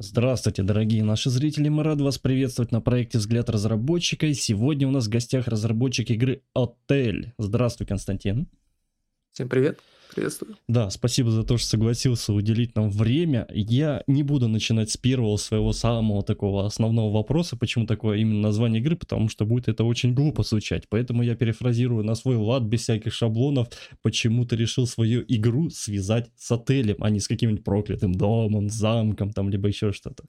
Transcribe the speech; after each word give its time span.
Здравствуйте, 0.00 0.62
дорогие 0.62 1.02
наши 1.02 1.28
зрители, 1.28 1.68
мы 1.68 1.82
рады 1.82 2.04
вас 2.04 2.18
приветствовать 2.18 2.70
на 2.70 2.80
проекте 2.80 3.18
«Взгляд 3.18 3.50
разработчика». 3.50 4.26
И 4.26 4.34
сегодня 4.34 4.86
у 4.86 4.92
нас 4.92 5.08
в 5.08 5.10
гостях 5.10 5.48
разработчик 5.48 6.08
игры 6.12 6.42
«Отель». 6.54 7.32
Здравствуй, 7.36 7.88
Константин. 7.88 8.46
Всем 9.38 9.48
привет. 9.48 9.78
Приветствую. 10.12 10.56
Да, 10.66 10.90
спасибо 10.90 11.30
за 11.30 11.44
то, 11.44 11.58
что 11.58 11.68
согласился 11.68 12.32
уделить 12.32 12.74
нам 12.74 12.90
время. 12.90 13.46
Я 13.50 14.02
не 14.08 14.24
буду 14.24 14.48
начинать 14.48 14.90
с 14.90 14.96
первого 14.96 15.36
своего 15.36 15.72
самого 15.72 16.24
такого 16.24 16.66
основного 16.66 17.12
вопроса, 17.14 17.56
почему 17.56 17.86
такое 17.86 18.18
именно 18.18 18.40
название 18.40 18.82
игры, 18.82 18.96
потому 18.96 19.28
что 19.28 19.44
будет 19.44 19.68
это 19.68 19.84
очень 19.84 20.12
глупо 20.12 20.42
звучать. 20.42 20.88
Поэтому 20.88 21.22
я 21.22 21.36
перефразирую 21.36 22.02
на 22.02 22.16
свой 22.16 22.34
лад, 22.34 22.64
без 22.64 22.80
всяких 22.80 23.14
шаблонов, 23.14 23.68
почему 24.02 24.44
ты 24.44 24.56
решил 24.56 24.88
свою 24.88 25.24
игру 25.28 25.70
связать 25.70 26.32
с 26.36 26.50
отелем, 26.50 26.96
а 26.98 27.08
не 27.08 27.20
с 27.20 27.28
каким-нибудь 27.28 27.62
проклятым 27.62 28.12
домом, 28.12 28.70
замком, 28.70 29.30
там, 29.30 29.50
либо 29.50 29.68
еще 29.68 29.92
что-то. 29.92 30.24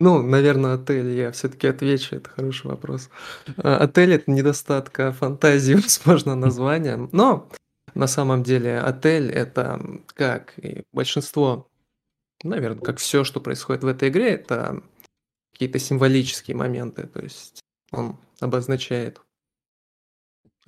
Ну, 0.00 0.22
наверное, 0.22 0.74
отель, 0.74 1.10
я 1.10 1.32
все-таки 1.32 1.66
отвечу, 1.66 2.16
это 2.16 2.30
хороший 2.30 2.68
вопрос. 2.68 3.10
А, 3.56 3.78
отель 3.78 4.12
это 4.14 4.30
недостатка 4.30 5.12
фантазии, 5.12 5.74
возможно, 5.74 6.34
название. 6.36 7.08
Но 7.10 7.48
на 7.94 8.06
самом 8.06 8.44
деле 8.44 8.78
отель 8.78 9.30
это, 9.30 9.80
как 10.14 10.56
и 10.58 10.84
большинство, 10.92 11.68
наверное, 12.44 12.80
как 12.80 12.98
все, 12.98 13.24
что 13.24 13.40
происходит 13.40 13.82
в 13.82 13.88
этой 13.88 14.10
игре, 14.10 14.30
это 14.30 14.82
какие-то 15.52 15.80
символические 15.80 16.56
моменты. 16.56 17.08
То 17.08 17.20
есть 17.20 17.60
он 17.90 18.18
обозначает 18.40 19.20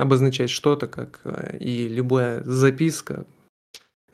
обозначает 0.00 0.50
что-то, 0.50 0.88
как 0.88 1.20
э, 1.24 1.58
и 1.58 1.86
любая 1.86 2.42
записка, 2.44 3.26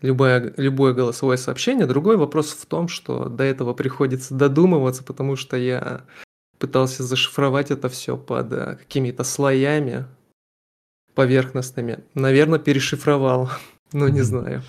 любое, 0.06 0.54
любое 0.56 0.94
голосовое 0.94 1.38
сообщение. 1.38 1.86
Другой 1.86 2.16
вопрос 2.16 2.52
в 2.52 2.66
том, 2.66 2.88
что 2.88 3.28
до 3.28 3.44
этого 3.44 3.74
приходится 3.74 4.34
додумываться, 4.34 5.02
потому 5.04 5.36
что 5.36 5.56
я 5.56 6.04
пытался 6.58 7.02
зашифровать 7.02 7.70
это 7.70 7.88
все 7.88 8.16
под 8.16 8.52
э, 8.52 8.76
какими-то 8.76 9.24
слоями, 9.24 10.06
поверхностными. 11.14 12.04
Наверное, 12.14 12.58
перешифровал. 12.58 13.50
Ну, 13.92 14.08
не 14.08 14.22
знаю. 14.22 14.62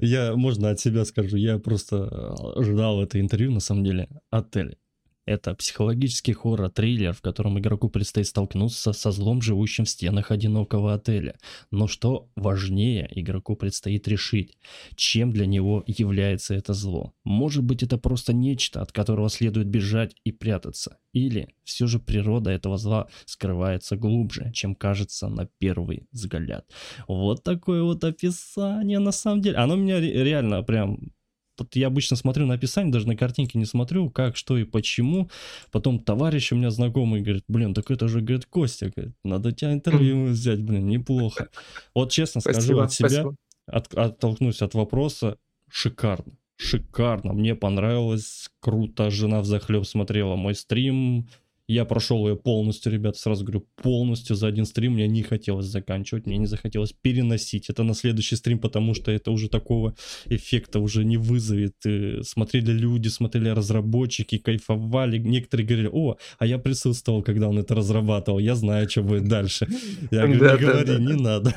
Я, 0.00 0.36
можно 0.36 0.70
от 0.70 0.78
себя 0.78 1.04
скажу, 1.04 1.36
я 1.36 1.58
просто 1.58 2.36
э, 2.56 2.62
ждал 2.62 3.02
это 3.02 3.20
интервью, 3.20 3.50
на 3.50 3.58
самом 3.58 3.82
деле, 3.82 4.08
отель. 4.30 4.78
Это 5.26 5.54
психологический 5.56 6.32
хоррор-триллер, 6.32 7.12
в 7.12 7.20
котором 7.20 7.58
игроку 7.58 7.88
предстоит 7.88 8.28
столкнуться 8.28 8.92
со 8.92 9.10
злом, 9.10 9.42
живущим 9.42 9.84
в 9.84 9.88
стенах 9.88 10.30
одинокого 10.30 10.94
отеля. 10.94 11.36
Но 11.72 11.88
что 11.88 12.30
важнее, 12.36 13.10
игроку 13.10 13.56
предстоит 13.56 14.06
решить, 14.06 14.56
чем 14.94 15.32
для 15.32 15.46
него 15.46 15.82
является 15.88 16.54
это 16.54 16.74
зло. 16.74 17.12
Может 17.24 17.64
быть 17.64 17.82
это 17.82 17.98
просто 17.98 18.32
нечто, 18.32 18.80
от 18.80 18.92
которого 18.92 19.28
следует 19.28 19.66
бежать 19.66 20.14
и 20.22 20.30
прятаться. 20.30 20.98
Или 21.12 21.48
все 21.64 21.86
же 21.88 21.98
природа 21.98 22.50
этого 22.50 22.76
зла 22.76 23.08
скрывается 23.24 23.96
глубже, 23.96 24.52
чем 24.52 24.76
кажется 24.76 25.28
на 25.28 25.48
первый 25.58 26.06
взгляд. 26.12 26.70
Вот 27.08 27.42
такое 27.42 27.82
вот 27.82 28.04
описание 28.04 29.00
на 29.00 29.12
самом 29.12 29.40
деле. 29.40 29.56
Оно 29.56 29.74
меня 29.74 29.98
реально 29.98 30.62
прям 30.62 31.15
Тут 31.56 31.74
я 31.74 31.86
обычно 31.86 32.16
смотрю 32.16 32.46
на 32.46 32.54
описание, 32.54 32.92
даже 32.92 33.08
на 33.08 33.16
картинке 33.16 33.58
не 33.58 33.64
смотрю, 33.64 34.10
как, 34.10 34.36
что 34.36 34.58
и 34.58 34.64
почему. 34.64 35.30
Потом 35.72 35.98
товарищ 35.98 36.52
у 36.52 36.56
меня 36.56 36.70
знакомый 36.70 37.22
говорит, 37.22 37.44
блин, 37.48 37.74
так 37.74 37.90
это 37.90 38.08
же, 38.08 38.20
говорит, 38.20 38.46
Костя, 38.46 38.92
говорит, 38.94 39.14
надо 39.24 39.52
тебя 39.52 39.72
интервью 39.72 40.26
взять, 40.26 40.62
блин, 40.62 40.86
неплохо. 40.86 41.48
Вот 41.94 42.12
честно 42.12 42.40
спасибо, 42.40 42.60
скажу 42.60 42.80
от 42.80 42.92
себя, 42.92 43.24
от, 43.66 43.94
оттолкнусь 43.94 44.62
от 44.62 44.74
вопроса, 44.74 45.38
шикарно. 45.70 46.36
Шикарно, 46.58 47.32
мне 47.32 47.54
понравилось, 47.54 48.50
круто, 48.60 49.10
жена 49.10 49.40
в 49.40 49.44
захлеб 49.46 49.86
смотрела 49.86 50.36
мой 50.36 50.54
стрим, 50.54 51.28
я 51.68 51.84
прошел 51.84 52.28
ее 52.28 52.36
полностью, 52.36 52.92
ребята, 52.92 53.18
сразу 53.18 53.44
говорю, 53.44 53.66
полностью 53.82 54.36
за 54.36 54.46
один 54.46 54.66
стрим. 54.66 54.94
Мне 54.94 55.08
не 55.08 55.22
хотелось 55.22 55.66
заканчивать, 55.66 56.26
мне 56.26 56.38
не 56.38 56.46
захотелось 56.46 56.92
переносить 56.92 57.68
это 57.70 57.82
на 57.82 57.94
следующий 57.94 58.36
стрим, 58.36 58.58
потому 58.58 58.94
что 58.94 59.10
это 59.10 59.30
уже 59.30 59.48
такого 59.48 59.94
эффекта 60.26 60.78
уже 60.78 61.04
не 61.04 61.16
вызовет. 61.16 61.74
И 61.84 62.22
смотрели 62.22 62.70
люди, 62.70 63.08
смотрели 63.08 63.48
разработчики, 63.48 64.38
кайфовали. 64.38 65.18
Некоторые 65.18 65.66
говорили, 65.66 65.90
о, 65.92 66.16
а 66.38 66.46
я 66.46 66.58
присутствовал, 66.58 67.22
когда 67.22 67.48
он 67.48 67.58
это 67.58 67.74
разрабатывал, 67.74 68.38
я 68.38 68.54
знаю, 68.54 68.88
что 68.88 69.02
будет 69.02 69.28
дальше. 69.28 69.66
Я 70.10 70.26
говорю, 70.26 70.40
не 70.40 70.58
говори, 70.58 71.04
не 71.04 71.14
надо. 71.14 71.54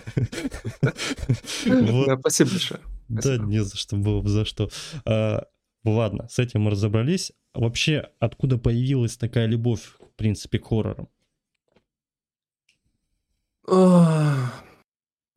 Спасибо 2.19 2.49
большое. 2.49 2.79
Да, 3.09 3.37
не 3.37 3.63
за 3.63 3.77
что, 3.77 3.95
было 3.95 4.21
бы 4.21 4.29
за 4.29 4.45
что. 4.45 4.69
А, 5.05 5.45
ладно, 5.83 6.27
с 6.29 6.39
этим 6.39 6.61
мы 6.61 6.71
разобрались. 6.71 7.31
Вообще, 7.53 8.09
откуда 8.19 8.57
появилась 8.57 9.17
такая 9.17 9.45
любовь, 9.47 9.81
в 9.99 10.15
принципе, 10.15 10.59
к 10.59 10.65
хоррорам? 10.67 11.09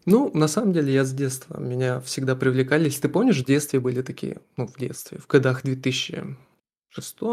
Ну, 0.05 0.31
на 0.35 0.49
самом 0.49 0.73
деле, 0.73 0.93
я 0.93 1.05
с 1.05 1.13
детства, 1.13 1.61
меня 1.61 2.01
всегда 2.01 2.35
привлекали. 2.35 2.85
Если 2.85 3.03
ты 3.03 3.09
помнишь, 3.09 3.39
в 3.41 3.45
детстве 3.47 3.79
были 3.79 4.03
такие, 4.03 4.39
ну, 4.57 4.67
в 4.67 4.77
детстве, 4.77 5.19
в 5.19 5.29
годах 5.29 5.63
2006, 5.63 6.37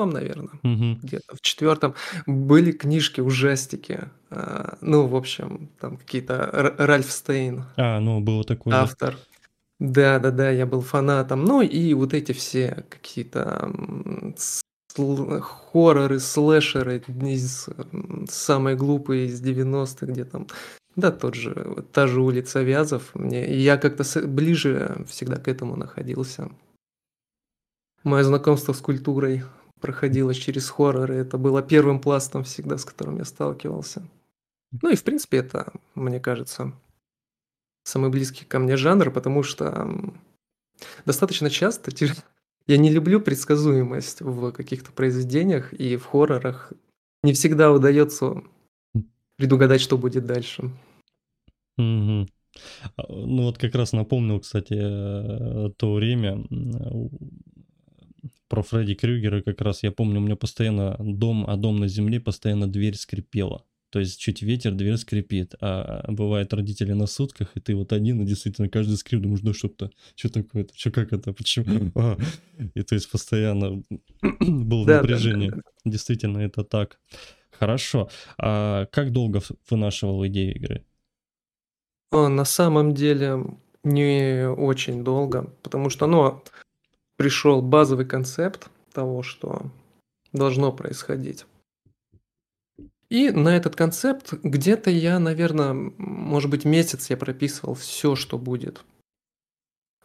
наверное, 0.05 0.59
Угу. 0.63 0.99
где-то 1.01 1.35
в 1.35 1.41
четвертом, 1.41 1.95
были 2.27 2.71
книжки, 2.71 3.21
ужастики. 3.21 4.01
А, 4.29 4.77
Ну, 4.81 5.07
в 5.07 5.15
общем, 5.15 5.69
там 5.79 5.97
какие-то 5.97 6.75
Ральф 6.77 7.11
Стейн, 7.11 7.65
А, 7.75 7.99
ну, 7.99 8.19
было 8.19 8.43
такое, 8.43 8.71
да. 8.73 8.83
автор. 8.83 9.17
Да-да-да, 9.79 10.51
я 10.51 10.65
был 10.65 10.81
фанатом. 10.81 11.45
Ну 11.45 11.61
и 11.61 11.93
вот 11.93 12.13
эти 12.13 12.33
все 12.33 12.85
какие-то 12.89 13.71
сл- 14.99 15.39
хорроры, 15.39 16.19
слэшеры 16.19 17.03
из 17.21 17.69
самые 18.29 18.75
глупые 18.75 19.27
из 19.27 19.41
90-х, 19.41 20.05
где 20.05 20.25
там, 20.25 20.47
да, 20.95 21.11
тот 21.11 21.35
же, 21.35 21.85
та 21.93 22.07
же 22.07 22.21
улица 22.21 22.61
Вязов. 22.61 23.13
Мне, 23.13 23.55
я 23.55 23.77
как-то 23.77 24.03
ближе 24.27 25.05
всегда 25.07 25.37
к 25.37 25.47
этому 25.47 25.75
находился. 25.75 26.51
Мое 28.03 28.23
знакомство 28.23 28.73
с 28.73 28.79
культурой 28.79 29.43
проходило 29.81 30.33
через 30.33 30.69
хорроры. 30.69 31.15
Это 31.15 31.37
было 31.37 31.61
первым 31.61 31.99
пластом 31.99 32.43
всегда, 32.43 32.77
с 32.77 32.85
которым 32.85 33.17
я 33.17 33.25
сталкивался. 33.25 34.07
Ну 34.81 34.89
и, 34.89 34.95
в 34.95 35.03
принципе, 35.03 35.37
это, 35.37 35.73
мне 35.95 36.19
кажется, 36.19 36.73
самый 37.83 38.09
близкий 38.09 38.45
ко 38.45 38.59
мне 38.59 38.77
жанр, 38.77 39.11
потому 39.11 39.43
что 39.43 39.89
достаточно 41.05 41.49
часто 41.49 41.91
я 42.69 42.77
не 42.77 42.91
люблю 42.91 43.19
предсказуемость 43.19 44.21
в 44.21 44.51
каких-то 44.51 44.91
произведениях 44.91 45.73
и 45.73 45.97
в 45.97 46.05
хоррорах. 46.05 46.71
Не 47.23 47.33
всегда 47.33 47.71
удается 47.71 48.43
предугадать, 49.37 49.81
что 49.81 49.97
будет 49.97 50.27
дальше. 50.27 50.71
Угу. 51.79 52.27
Ну 53.07 53.41
вот 53.43 53.57
как 53.57 53.73
раз 53.73 53.91
напомнил, 53.91 54.39
кстати, 54.39 54.75
э, 54.77 55.71
то 55.77 55.93
время 55.93 56.45
про 58.47 58.61
Фредди 58.61 58.93
Крюгера 58.93 59.41
как 59.41 59.61
раз 59.61 59.81
я 59.81 59.91
помню, 59.91 60.19
у 60.19 60.23
меня 60.23 60.35
постоянно 60.35 60.95
дом, 60.99 61.45
а 61.47 61.57
дом 61.57 61.79
на 61.79 61.87
земле 61.87 62.19
постоянно 62.19 62.67
дверь 62.67 62.95
скрипела. 62.95 63.63
То 63.89 63.99
есть 63.99 64.19
чуть 64.19 64.41
ветер, 64.41 64.73
дверь 64.73 64.97
скрипит. 64.97 65.55
А 65.61 66.05
бывает 66.11 66.53
родители 66.53 66.93
на 66.93 67.07
сутках, 67.07 67.55
и 67.55 67.59
ты 67.59 67.75
вот 67.75 67.91
один, 67.91 68.21
и 68.21 68.25
действительно 68.25 68.69
каждый 68.69 68.97
скрип 68.97 69.21
думаешь, 69.21 69.41
ну 69.41 69.53
что-то, 69.53 69.91
что 70.15 70.29
такое-то, 70.29 70.73
что 70.75 70.91
как 70.91 71.11
это, 71.11 71.33
почему? 71.33 71.91
А, 71.95 72.17
и 72.75 72.81
то 72.83 72.95
есть 72.95 73.09
постоянно 73.09 73.83
было 74.39 74.85
да, 74.85 75.01
напряжение. 75.01 75.49
Да, 75.49 75.55
да, 75.57 75.61
да. 75.65 75.91
Действительно, 75.91 76.37
это 76.39 76.63
так. 76.63 76.99
Хорошо. 77.51 78.09
А 78.37 78.85
как 78.87 79.11
долго 79.11 79.41
вынашивал 79.69 80.25
идею 80.27 80.55
игры? 80.55 80.85
На 82.11 82.45
самом 82.45 82.93
деле 82.93 83.45
не 83.83 84.47
очень 84.47 85.03
долго, 85.03 85.53
потому 85.61 85.89
что, 85.89 86.07
ну, 86.07 86.41
пришел 87.17 87.61
базовый 87.61 88.05
концепт 88.05 88.69
того, 88.93 89.23
что 89.23 89.71
должно 90.31 90.71
происходить. 90.71 91.45
И 93.09 93.31
на 93.31 93.55
этот 93.55 93.75
концепт 93.75 94.33
где-то 94.43 94.91
я, 94.91 95.17
наверное, 95.19 95.73
может 95.73 96.51
быть, 96.51 96.63
месяц 96.63 97.09
я 97.09 97.17
прописывал 97.17 97.73
все, 97.73 98.15
что 98.15 98.37
будет. 98.37 98.83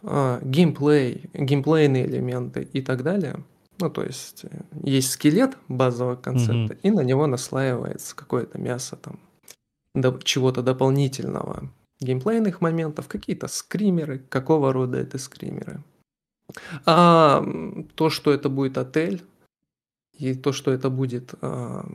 А, 0.02 0.40
геймплей, 0.42 1.30
геймплейные 1.34 2.06
элементы 2.06 2.62
и 2.72 2.80
так 2.80 3.02
далее. 3.02 3.44
Ну, 3.78 3.90
то 3.90 4.02
есть 4.02 4.44
э, 4.44 4.60
есть 4.82 5.10
скелет 5.10 5.56
базового 5.68 6.16
концепта, 6.16 6.74
mm-hmm. 6.74 6.80
и 6.82 6.90
на 6.90 7.00
него 7.00 7.26
наслаивается 7.26 8.14
какое-то 8.14 8.58
мясо 8.58 8.96
там 8.96 9.18
до, 9.94 10.18
чего-то 10.22 10.62
дополнительного. 10.62 11.70
Геймплейных 12.00 12.60
моментов, 12.60 13.08
какие-то 13.08 13.48
скримеры, 13.48 14.18
какого 14.18 14.72
рода 14.72 14.98
это 14.98 15.18
скримеры. 15.18 15.82
А 16.84 17.44
то, 17.94 18.10
что 18.10 18.32
это 18.32 18.48
будет 18.48 18.78
отель, 18.78 19.24
и 20.18 20.34
то, 20.34 20.52
что 20.52 20.70
это 20.70 20.90
будет 20.90 21.34
а, 21.40 21.86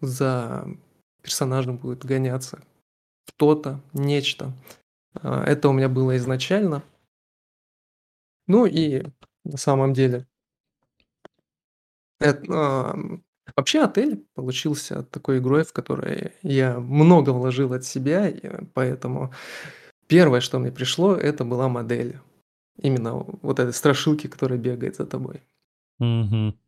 за 0.00 0.66
персонажем 1.22 1.78
будет 1.78 2.04
гоняться 2.04 2.60
кто-то, 3.28 3.80
нечто. 3.94 4.52
А, 5.14 5.44
это 5.44 5.68
у 5.68 5.72
меня 5.72 5.88
было 5.90 6.16
изначально. 6.18 6.84
Ну 8.46 8.66
и 8.66 9.02
на 9.44 9.56
самом 9.58 9.92
деле. 9.92 10.26
Эт 12.20 12.44
ам, 12.50 13.22
вообще 13.56 13.80
"Отель" 13.82 14.26
получился 14.34 15.02
такой 15.04 15.38
игрой, 15.38 15.64
в 15.64 15.72
которой 15.72 16.32
я 16.42 16.78
много 16.80 17.30
вложил 17.30 17.72
от 17.74 17.84
себя, 17.84 18.28
и 18.28 18.40
поэтому 18.74 19.32
первое, 20.08 20.40
что 20.40 20.58
мне 20.60 20.72
пришло, 20.72 21.14
это 21.16 21.44
была 21.44 21.68
модель. 21.68 22.18
Именно 22.80 23.14
вот 23.42 23.60
этой 23.60 23.72
страшилки, 23.74 24.28
которая 24.28 24.58
бегает 24.58 24.96
за 24.96 25.06
тобой. 25.06 25.42
Мгм. 26.00 26.58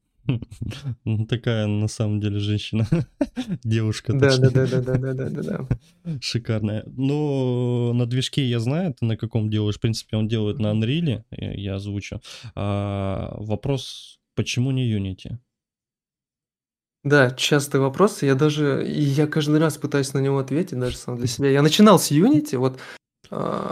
Ну, 1.04 1.26
такая 1.26 1.66
на 1.66 1.88
самом 1.88 2.20
деле 2.20 2.38
женщина, 2.38 2.86
девушка 3.64 4.12
Да 4.12 4.36
да 4.36 4.50
да 4.50 4.66
да 4.66 4.80
да 4.80 4.98
да 4.98 5.14
да 5.14 5.30
да 5.30 5.42
да. 5.42 6.18
Шикарная. 6.20 6.84
Но 6.86 7.92
на 7.94 8.06
движке 8.06 8.44
я 8.48 8.60
знаю, 8.60 8.94
ты 8.94 9.04
на 9.06 9.16
каком 9.16 9.50
делаешь. 9.50 9.76
В 9.76 9.80
принципе, 9.80 10.16
он 10.16 10.28
делает 10.28 10.58
на 10.58 10.70
Мгм. 10.70 10.78
"Анриле", 10.82 11.24
я 11.30 11.76
озвучу. 11.76 12.20
А, 12.54 13.34
вопрос, 13.38 14.18
почему 14.34 14.70
не 14.70 14.90
Unity? 14.92 15.38
Да, 17.04 17.30
частый 17.30 17.80
вопрос. 17.80 18.22
Я 18.22 18.34
даже 18.34 18.84
я 18.86 19.26
каждый 19.26 19.58
раз 19.58 19.78
пытаюсь 19.78 20.12
на 20.12 20.18
него 20.18 20.38
ответить, 20.38 20.78
даже 20.78 20.96
сам 20.96 21.16
для 21.16 21.26
себя. 21.26 21.48
Я 21.50 21.62
начинал 21.62 21.98
с 21.98 22.10
Unity, 22.12 22.58
вот, 22.58 22.78
а, 23.30 23.70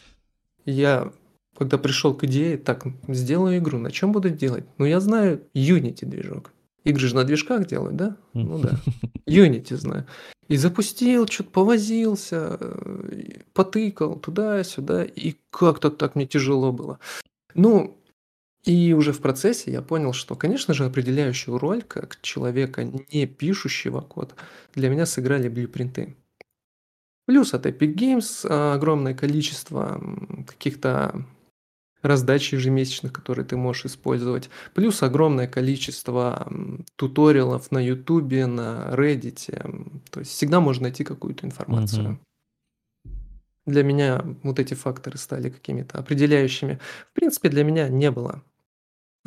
я 0.64 1.12
когда 1.58 1.76
пришел 1.76 2.14
к 2.14 2.24
идее: 2.24 2.56
"Так, 2.56 2.86
сделаю 3.08 3.58
игру, 3.58 3.78
на 3.78 3.90
чем 3.90 4.12
буду 4.12 4.30
делать?" 4.30 4.64
Ну, 4.78 4.86
я 4.86 5.00
знаю 5.00 5.42
Unity 5.54 6.06
движок. 6.06 6.52
Игры 6.84 7.08
же 7.08 7.16
на 7.16 7.24
движках 7.24 7.66
делают, 7.66 7.96
да? 7.96 8.16
Ну 8.32 8.58
да. 8.58 8.80
Unity 9.26 9.76
знаю. 9.76 10.06
И 10.46 10.56
запустил, 10.56 11.26
чё-то 11.26 11.50
повозился, 11.50 12.56
э, 12.60 13.40
потыкал 13.52 14.16
туда-сюда, 14.18 15.04
и 15.04 15.34
как-то 15.50 15.90
так 15.90 16.14
мне 16.14 16.26
тяжело 16.26 16.72
было. 16.72 17.00
Ну, 17.54 17.98
и 18.64 18.92
уже 18.92 19.12
в 19.12 19.20
процессе 19.20 19.72
я 19.72 19.82
понял, 19.82 20.12
что, 20.12 20.36
конечно 20.36 20.74
же, 20.74 20.84
определяющую 20.84 21.58
роль, 21.58 21.82
как 21.82 22.20
человека, 22.22 22.84
не 22.84 23.26
пишущего 23.26 24.00
код, 24.00 24.34
для 24.74 24.88
меня 24.88 25.06
сыграли 25.06 25.48
блюпринты. 25.48 26.16
Плюс 27.26 27.52
от 27.52 27.66
Epic 27.66 27.94
Games, 27.94 28.46
огромное 28.46 29.14
количество, 29.14 30.00
каких-то 30.46 31.26
раздач 32.02 32.52
ежемесячных, 32.52 33.12
которые 33.12 33.44
ты 33.44 33.56
можешь 33.56 33.86
использовать. 33.86 34.50
Плюс 34.74 35.02
огромное 35.02 35.46
количество, 35.48 36.48
туториалов 36.96 37.70
на 37.72 37.78
"Ютубе", 37.80 38.46
на. 38.46 38.92
М, 38.94 40.02
то 40.10 40.20
есть 40.20 40.32
всегда 40.32 40.60
можно 40.60 40.84
найти 40.84 41.04
какую-то 41.04 41.46
информацию. 41.46 42.18
Для 43.66 43.82
меня 43.84 44.24
вот 44.42 44.58
эти 44.58 44.74
факторы 44.74 45.18
стали 45.18 45.50
какими-то 45.50 45.98
определяющими. 45.98 46.78
В 47.12 47.14
принципе, 47.14 47.48
для 47.50 47.64
меня 47.64 47.88
не 47.88 48.10
было, 48.10 48.42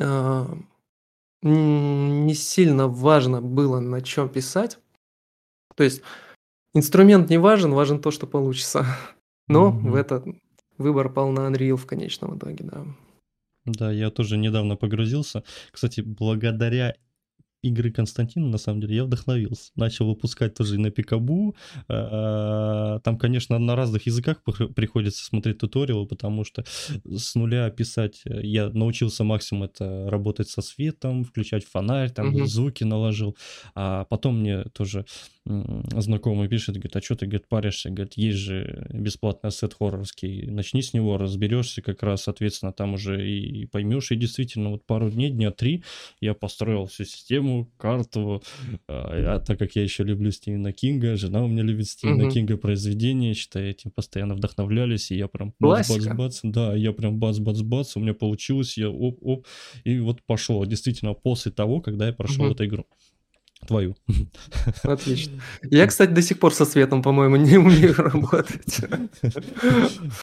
а, 0.00 0.48
не 1.42 2.34
сильно 2.34 2.88
важно 2.88 3.42
было, 3.42 3.80
на 3.80 4.00
чём 4.02 4.28
писать. 4.30 4.78
То 5.76 5.84
есть 5.84 6.02
инструмент 6.74 7.30
не 7.30 7.38
важен, 7.38 7.74
важен 7.74 8.00
то, 8.00 8.10
что 8.12 8.26
получится. 8.28 8.86
Но 9.48 9.72
в 9.72 9.76
Мгм. 9.86 10.41
Выбор 10.82 11.12
пал 11.12 11.30
на 11.30 11.48
Unreal 11.48 11.76
в 11.76 11.86
конечном 11.86 12.36
итоге, 12.36 12.64
да. 12.64 12.84
Да, 13.64 13.92
я 13.92 14.10
тоже 14.10 14.36
недавно 14.36 14.76
погрузился. 14.76 15.44
Кстати, 15.70 16.00
благодаря 16.00 16.94
игры 17.62 17.90
Константина, 17.92 18.48
на 18.48 18.58
самом 18.58 18.80
деле, 18.80 18.96
я 18.96 19.04
вдохновился. 19.04 19.70
Начал 19.76 20.06
выпускать 20.08 20.54
тоже 20.54 20.74
и 20.76 20.78
на 20.78 20.90
Пикабу. 20.90 21.54
А, 21.88 23.00
там, 23.00 23.18
конечно, 23.18 23.58
на 23.58 23.76
разных 23.76 24.06
языках 24.06 24.42
пр 24.44 24.68
приходится 24.68 25.24
смотреть 25.24 25.58
туториалы, 25.58 26.06
потому 26.06 26.44
что 26.44 26.64
с 27.04 27.34
нуля 27.34 27.68
писать 27.70 28.22
э, 28.26 28.40
я 28.46 28.68
научился 28.70 29.24
максимум 29.24 29.64
это 29.64 30.08
работать 30.10 30.48
со 30.48 30.62
светом, 30.62 31.24
включать 31.24 31.64
фонарь, 31.64 32.10
там 32.10 32.30
Мгм. 32.30 32.46
звуки 32.46 32.84
наложил. 32.84 33.36
А 33.74 34.04
потом 34.06 34.40
мне 34.40 34.64
тоже, 34.64 35.04
знакомый 35.44 36.48
пишет, 36.48 36.76
говорит: 36.76 36.94
"А 36.96 37.00
чё 37.00 37.14
ты, 37.16 37.26
говорит, 37.26 37.48
паришься? 37.48 37.90
Говорит, 37.90 38.14
есть 38.16 38.38
же 38.38 38.86
бесплатный 38.92 39.48
ассет 39.48 39.74
хоррорский, 39.74 40.46
начни 40.50 40.82
с 40.82 40.92
него, 40.94 41.18
разберёшься 41.18 41.82
как 41.82 42.02
раз, 42.04 42.22
соответственно, 42.24 42.72
там 42.72 42.94
уже 42.94 43.28
и 43.28 43.66
поймёшь". 43.66 44.12
И 44.12 44.16
действительно, 44.16 44.70
вот 44.70 44.86
пару 44.86 45.10
дней, 45.10 45.30
дня 45.30 45.50
3 45.50 45.82
я 46.20 46.34
построил 46.34 46.86
всю 46.86 47.04
систему, 47.04 47.51
карту. 47.78 48.42
А, 48.88 49.38
так 49.40 49.58
как 49.58 49.76
я 49.76 49.82
ещё 49.82 50.04
люблю 50.04 50.30
Стивена 50.32 50.72
Кинга, 50.72 51.16
жена 51.16 51.44
у 51.44 51.48
меня 51.48 51.62
любит 51.62 51.86
Стивена 51.88 52.24
Мгм. 52.24 52.32
Кинга 52.32 52.56
произведения, 52.56 53.34
считай, 53.34 53.70
этим 53.70 53.90
постоянно 53.90 54.34
вдохновлялись, 54.34 55.10
и 55.12 55.16
я 55.16 55.28
прям 55.28 55.54
бац-бац-бац, 55.60 56.40
да, 56.42 56.74
я 56.76 56.92
прям 56.92 57.18
бац-бац-бац, 57.18 57.96
у 57.96 58.00
меня 58.00 58.14
получилось, 58.14 58.78
я 58.78 58.88
оп-оп, 58.90 59.46
и 59.84 59.98
вот 60.00 60.22
пошло. 60.26 60.64
Действительно, 60.66 61.14
после 61.14 61.52
того, 61.52 61.80
когда 61.80 62.06
я 62.06 62.12
прошёл 62.12 62.46
Мгм. 62.46 62.52
эту 62.54 62.64
игру. 62.66 62.84
Твою. 63.66 63.94
Отлично. 64.82 65.40
Я, 65.70 65.86
кстати, 65.86 66.10
до 66.10 66.22
сих 66.22 66.38
пор 66.38 66.52
со 66.52 66.64
светом, 66.64 67.02
по-моему, 67.02 67.36
не 67.36 67.58
умею 67.58 67.94
работать. 67.94 68.80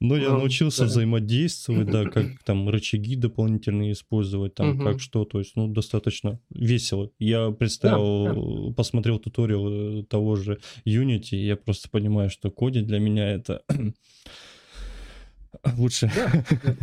Но 0.01 0.17
я 0.17 0.29
Ну 0.29 0.39
научился 0.39 0.85
взаимодействовать, 0.85 1.89
да, 1.89 2.05
как 2.05 2.25
там 2.43 2.69
рычаги 2.69 3.15
дополнительные 3.15 3.93
использовать, 3.93 4.55
там 4.55 4.79
как 4.79 4.99
что, 4.99 5.25
то 5.25 5.39
есть, 5.39 5.55
ну, 5.55 5.67
достаточно 5.67 6.39
весело. 6.49 7.11
Я 7.19 7.51
представил, 7.51 8.73
посмотрел 8.73 9.19
туториал, 9.19 10.01
э, 10.01 10.03
того 10.03 10.35
же 10.35 10.59
Unity, 10.85 11.35
я 11.35 11.55
просто 11.55 11.89
понимаю, 11.89 12.29
что 12.29 12.51
кодить 12.51 12.87
для 12.87 12.99
меня 12.99 13.31
это 13.31 13.63
лучше. 15.77 16.11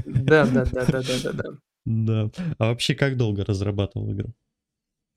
Да, 0.06 0.46
да, 0.46 0.64
да, 0.64 0.86
да, 0.86 1.02
да, 1.02 1.32
да. 1.32 1.44
Да. 1.86 2.30
А 2.58 2.68
вообще, 2.68 2.94
как 2.94 3.16
долго 3.16 3.44
разрабатывал 3.44 4.12
игру? 4.12 4.34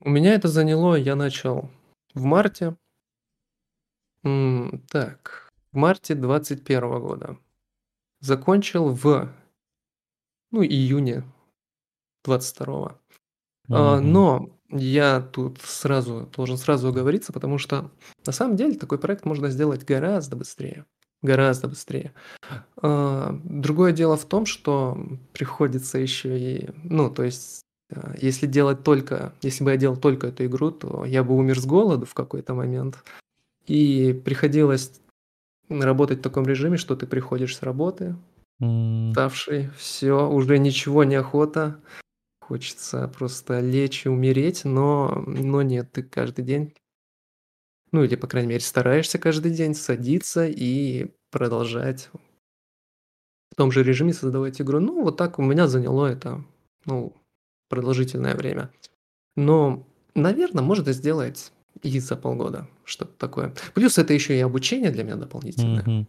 У 0.02 0.10
меня 0.10 0.34
это 0.34 0.48
заняло 0.48 0.96
я 0.96 1.16
начал 1.16 1.70
в 2.14 2.24
марте. 2.24 2.76
М, 4.24 4.82
так, 4.90 5.50
в 5.72 5.78
марте 5.78 6.16
21 6.16 7.00
года. 7.00 7.38
Закончил 8.22 8.90
в 8.90 9.30
ну, 10.52 10.64
июне 10.64 11.24
22. 12.24 13.00
А, 13.70 13.98
Мгм. 13.98 14.12
но 14.14 14.50
я 14.70 15.22
тут 15.22 15.60
сразу 15.62 16.30
должен 16.36 16.58
сразу 16.58 16.90
оговориться, 16.90 17.34
потому 17.34 17.58
что 17.60 17.92
на 18.26 18.34
самом 18.34 18.56
деле 18.58 18.76
такой 18.76 19.00
проект 19.00 19.26
можно 19.26 19.50
сделать 19.50 19.86
гораздо 19.86 20.36
быстрее, 20.36 20.86
гораздо 21.22 21.68
быстрее. 21.70 22.14
А, 22.82 23.32
другое 23.44 23.94
дело 23.94 24.18
в 24.18 24.26
том, 24.26 24.46
что 24.46 24.98
приходится 25.34 26.00
ещё 26.00 26.36
и, 26.36 26.70
ну, 26.84 27.10
то 27.12 27.24
есть, 27.24 27.62
если 28.22 28.48
делать 28.48 28.84
только 28.84 29.34
если 29.42 29.64
бы 29.64 29.72
я 29.72 29.78
делал 29.78 29.98
только 29.98 30.28
эту 30.28 30.46
игру, 30.46 30.72
то 30.72 31.06
я 31.06 31.24
бы 31.24 31.36
умер 31.36 31.60
с 31.60 31.66
голоду 31.66 32.06
в 32.06 32.14
какой-то 32.14 32.54
момент. 32.54 33.04
И 33.68 34.14
приходилось, 34.26 35.02
работать 35.70 36.20
в 36.20 36.24
таком 36.24 36.46
режиме, 36.46 36.78
что 36.78 36.96
ты 36.96 37.08
приходишь 37.08 37.58
с 37.58 37.64
работы 37.64 38.16
уставший, 39.10 39.70
всё, 39.78 40.30
уже 40.30 40.60
ничего 40.60 41.04
не 41.06 41.16
охота, 41.16 41.80
хочется 42.42 43.10
просто 43.10 43.60
лечь 43.62 44.06
и 44.06 44.10
умереть, 44.10 44.66
но 44.66 45.24
но 45.28 45.62
нет, 45.64 45.92
ты 45.94 46.04
каждый 46.04 46.46
день 46.46 46.74
ну, 47.92 48.04
или, 48.04 48.16
по 48.16 48.28
крайней 48.28 48.50
мере, 48.50 48.60
стараешься 48.62 49.18
каждый 49.18 49.52
день 49.52 49.74
садиться 49.74 50.46
и 50.48 51.08
продолжать 51.32 52.10
в 53.52 53.56
том 53.56 53.72
же 53.72 53.84
режиме 53.84 54.14
создавать 54.14 54.62
игру. 54.62 54.80
Ну, 54.80 55.04
вот 55.04 55.18
так 55.18 55.40
у 55.40 55.42
меня 55.42 55.68
заняло 55.68 56.06
это, 56.08 56.44
ну, 56.86 57.14
продолжительное 57.70 58.36
время. 58.36 58.72
Но, 59.38 59.88
наверно, 60.16 60.62
можно 60.64 60.94
сделать 60.94 61.54
и 61.84 62.00
за 62.00 62.16
полгода 62.18 62.68
что-то 62.86 63.14
такое. 63.18 63.54
Плюс 63.76 63.98
это 64.00 64.14
ещё 64.14 64.34
и 64.34 64.40
обучение 64.40 64.92
для 64.92 65.04
меня 65.04 65.18
дополнительное. 65.18 66.08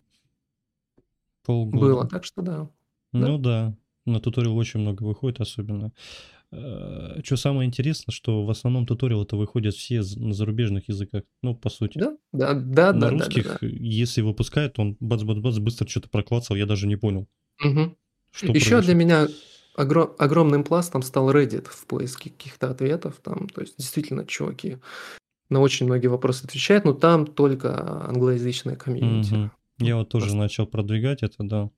Было, 1.71 2.05
Полгода. 2.05 2.09
так 2.09 2.25
что 2.25 2.43
да. 2.43 2.69
Да. 3.12 3.29
Ну 3.29 3.38
да, 3.38 3.75
на 4.07 4.21
туториал 4.21 4.57
очень 4.57 4.81
много 4.81 5.02
выходит, 5.05 5.40
особенно. 5.40 5.93
Э, 6.52 7.21
чё 7.25 7.37
самое 7.37 7.67
интересное, 7.69 8.12
что 8.12 8.45
в 8.45 8.50
основном 8.50 8.87
туториалы-то 8.87 9.37
выходят 9.37 9.75
все 9.75 10.02
на 10.17 10.33
зарубежных 10.35 10.88
языках, 10.88 11.25
ну, 11.43 11.55
по 11.57 11.71
сути. 11.71 11.99
Да, 11.99 12.17
да, 12.33 12.55
да 12.55 12.93
На 12.93 13.11
да 13.11 13.11
да 13.11 13.29
да 13.29 13.43
да. 13.43 13.59
русских, 13.59 13.62
если 13.62 14.23
выпускают, 14.23 14.79
он 14.79 14.97
бац-бац-бац, 15.00 15.59
быстро 15.59 15.87
чё-то 15.87 16.09
проклацал, 16.09 16.57
я 16.57 16.67
даже 16.67 16.87
не 16.88 16.97
понял 16.97 17.29
Мгм. 17.59 17.97
что 18.33 18.52
для 18.81 18.95
произошло. 18.95 18.95
меня 18.95 19.29
огро 19.80 20.14
огромным 20.18 20.64
пластом 20.64 21.02
стал 21.02 21.32
Reddit 21.32 21.68
в 21.68 21.87
поиске 21.87 22.30
каких-то 22.30 22.70
ответов. 22.70 23.16
Там, 23.22 23.49
то 23.49 23.60
есть, 23.62 23.76
действительно, 23.78 24.26
чуваки 24.26 24.78
на 25.49 25.60
очень 25.60 25.87
многие 25.87 26.06
вопросы 26.06 26.44
отвечают, 26.44 26.84
но 26.84 26.92
там 26.92 27.26
только 27.26 28.06
англоязычное 28.08 28.76
комьюнити. 28.76 29.34
Ну, 29.34 29.50
Я 29.78 29.96
вот 29.96 30.08
тоже 30.08 30.26
просто 30.26 30.38
начал 30.38 30.66
продвигать 30.66 31.22
это, 31.22 31.42
да. 31.42 31.70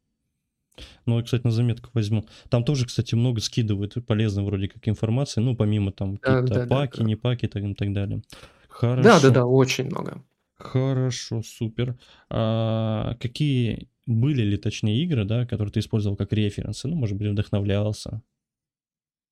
Ну 1.06 1.20
и, 1.20 1.22
кстати, 1.22 1.44
на 1.44 1.50
заметку 1.50 1.90
возьму. 1.92 2.26
Там 2.48 2.64
тоже, 2.64 2.86
кстати, 2.86 3.14
много 3.14 3.40
скидывают 3.40 3.94
полезной 4.06 4.44
вроде 4.44 4.68
как 4.68 4.88
информации, 4.88 5.40
ну, 5.40 5.54
помимо 5.54 5.92
там 5.92 6.16
Да 6.16 6.42
какие-то 6.42 6.60
да 6.60 6.66
да 6.66 6.76
паки, 6.76 6.98
да. 6.98 7.04
не 7.04 7.16
паки 7.16 7.46
там 7.46 7.72
и 7.72 7.74
так 7.74 7.92
далее. 7.92 8.22
Хорошо. 8.68 9.02
очень 9.46 9.86
много. 9.86 10.22
Хорошо, 10.56 11.42
супер. 11.42 11.98
А 12.30 13.16
какие 13.20 13.88
были 14.06 14.42
ли, 14.42 14.56
точнее, 14.56 15.02
игры, 15.04 15.24
да, 15.24 15.46
которые 15.46 15.72
ты 15.72 15.80
использовал 15.80 16.16
как 16.16 16.32
референсы? 16.32 16.88
Ну, 16.88 16.96
может 16.96 17.16
быть, 17.16 17.28
вдохновлялся? 17.30 18.22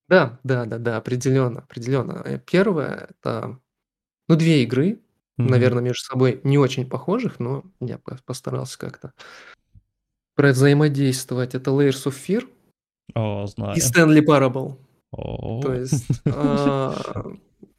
Да, 0.09 0.39
да-да-да, 0.45 0.97
определенно, 0.97 1.61
определенно. 1.61 2.23
Э, 2.25 2.39
первое- 2.45 3.11
это, 3.11 3.59
ну, 4.29 4.37
2 4.37 4.63
игры, 4.65 5.01
Мгм. 5.39 5.51
наверно, 5.51 5.81
между 5.81 6.05
собой 6.05 6.41
не 6.45 6.59
очень 6.59 6.89
похожих, 6.89 7.41
но 7.41 7.65
я 7.81 7.99
по 7.99 8.19
постарался 8.27 8.79
как-то 8.79 9.13
провзаимодействовать. 10.37 11.55
Это 11.55 11.71
Layers 11.71 12.07
of 12.07 12.15
Fear 12.27 12.49
О, 13.15 13.45
и 13.45 13.49
знаю. 13.49 13.77
Stanley 13.77 14.25
Parable. 14.25 14.77
То 15.13 15.73
О. 15.73 15.75
есть, 15.75 16.07
а, 16.27 17.25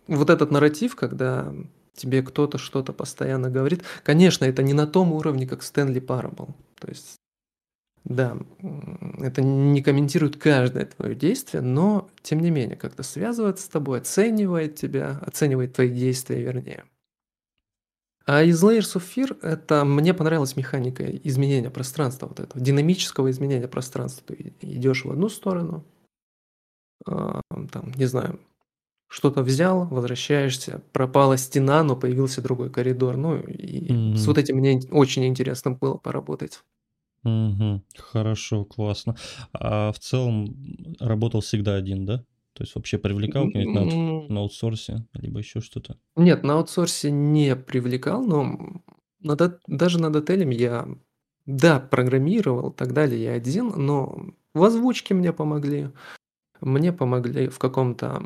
вот 0.08 0.30
этот 0.30 0.52
нарратив, 0.52 0.96
когда 0.96 1.54
тебе 1.96 2.22
кто-то 2.22 2.58
что-то 2.58 2.94
постоянно 2.94 3.50
говорит. 3.50 3.84
Конечно, 4.04 4.46
это 4.46 4.64
не 4.64 4.74
на 4.74 4.88
том 4.88 5.12
уровне, 5.12 5.48
как 5.48 5.62
Stanley 5.62 6.06
Parable. 6.06 6.54
То 6.80 6.90
есть, 6.90 7.16
да, 8.04 8.38
это 9.20 9.42
не 9.42 9.82
комментирует 9.82 10.38
каждое 10.38 10.86
твое 10.86 11.16
действие, 11.16 11.62
но 11.62 12.10
тем 12.24 12.40
не 12.40 12.50
менее 12.50 12.76
как-то 12.76 13.04
связывается 13.04 13.66
с 13.66 13.70
тобой, 13.70 14.00
оценивает 14.00 14.76
тебя, 14.76 15.20
оценивает 15.26 15.74
твои 15.74 15.90
действия, 15.90 16.42
вернее. 16.42 16.84
А 18.26 18.44
из 18.44 18.64
Layers 18.64 18.96
of 18.96 19.04
Fear 19.16 19.40
это 19.42 19.84
мне 19.84 20.14
понравилась 20.14 20.56
механика 20.56 21.06
изменения 21.06 21.70
пространства 21.70 22.28
вот 22.28 22.40
этого, 22.40 22.64
динамического 22.64 23.30
изменения 23.32 23.68
пространства. 23.68 24.36
Ты 24.36 24.54
идешь 24.62 25.06
в 25.06 25.12
одну 25.12 25.28
сторону, 25.28 25.84
а, 27.06 27.42
там, 27.72 27.92
не 27.96 28.06
знаю, 28.06 28.40
что-то 29.12 29.44
взял, 29.44 29.88
возвращаешься, 29.88 30.82
пропала 30.94 31.38
стена, 31.38 31.84
но 31.84 31.96
появился 31.98 32.42
другой 32.42 32.72
коридор. 32.72 33.18
Ну, 33.18 33.38
и 33.42 33.90
с 34.16 34.26
Мгм. 34.26 34.28
вот 34.28 34.38
этим 34.40 34.58
мне 34.58 34.82
очень 34.92 35.26
интересно 35.28 35.72
было 35.72 35.98
поработать. 35.98 36.64
Мгм. 37.24 37.84
Хорошо, 37.98 38.66
классно. 38.66 39.16
А 39.54 39.92
в 39.92 40.00
целом, 40.00 40.56
работал 41.00 41.42
всегда 41.42 41.76
один, 41.76 42.06
да? 42.06 42.18
То 42.54 42.64
есть 42.64 42.76
вообще 42.76 42.98
привлекал 42.98 43.48
где-нибудь 43.48 43.74
на 43.74 44.36
на 44.36 44.40
аутсорсе 44.42 45.06
либо 45.14 45.40
еще 45.40 45.62
что-то? 45.62 45.98
Нет, 46.16 46.44
на 46.44 46.54
аутсорсе 46.56 47.12
не 47.12 47.56
привлекал, 47.56 48.24
но, 48.26 48.58
над 49.22 49.62
даже 49.68 50.00
над 50.00 50.16
отелем 50.16 50.50
я, 50.50 50.88
да, 51.46 51.80
программировал, 51.80 52.72
так 52.72 52.94
далее, 52.94 53.24
я 53.24 53.34
один, 53.34 53.70
но 53.76 54.26
в 54.54 54.64
озвучке 54.64 55.14
мне 55.14 55.32
помогли. 55.34 55.90
Мне 56.62 56.94
помогли 56.94 57.50
в 57.50 57.60
каком-то, 57.60 58.24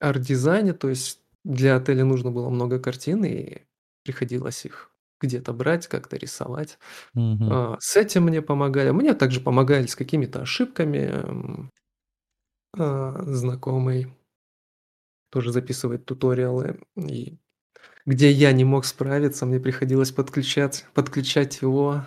арт-дизайне, 0.00 0.74
то 0.74 0.88
есть 0.90 1.20
для 1.44 1.76
отеля 1.76 2.04
нужно 2.04 2.30
было 2.30 2.50
много 2.50 2.78
картин, 2.78 3.24
и 3.24 3.62
приходилось 4.04 4.64
их 4.66 4.90
где-то 5.20 5.52
брать, 5.52 5.88
как-то 5.88 6.16
рисовать. 6.16 6.78
А, 7.40 7.76
с 7.80 7.96
этим 7.96 8.24
мне 8.24 8.42
помогали. 8.42 8.90
Мне 8.90 9.14
также 9.14 9.40
помогали 9.40 9.86
с 9.86 9.96
какими-то 9.96 10.42
ошибками, 10.42 11.70
а, 12.76 13.22
знакомый. 13.24 14.12
Тоже 15.30 15.52
записывает 15.52 16.06
туториалы, 16.06 16.80
и 16.96 17.38
где 18.06 18.30
я 18.30 18.52
не 18.52 18.64
мог 18.64 18.86
справиться, 18.86 19.46
мне 19.46 19.60
приходилось 19.60 20.12
подключать 20.12 20.86
подключать 20.94 21.62
его. 21.62 22.04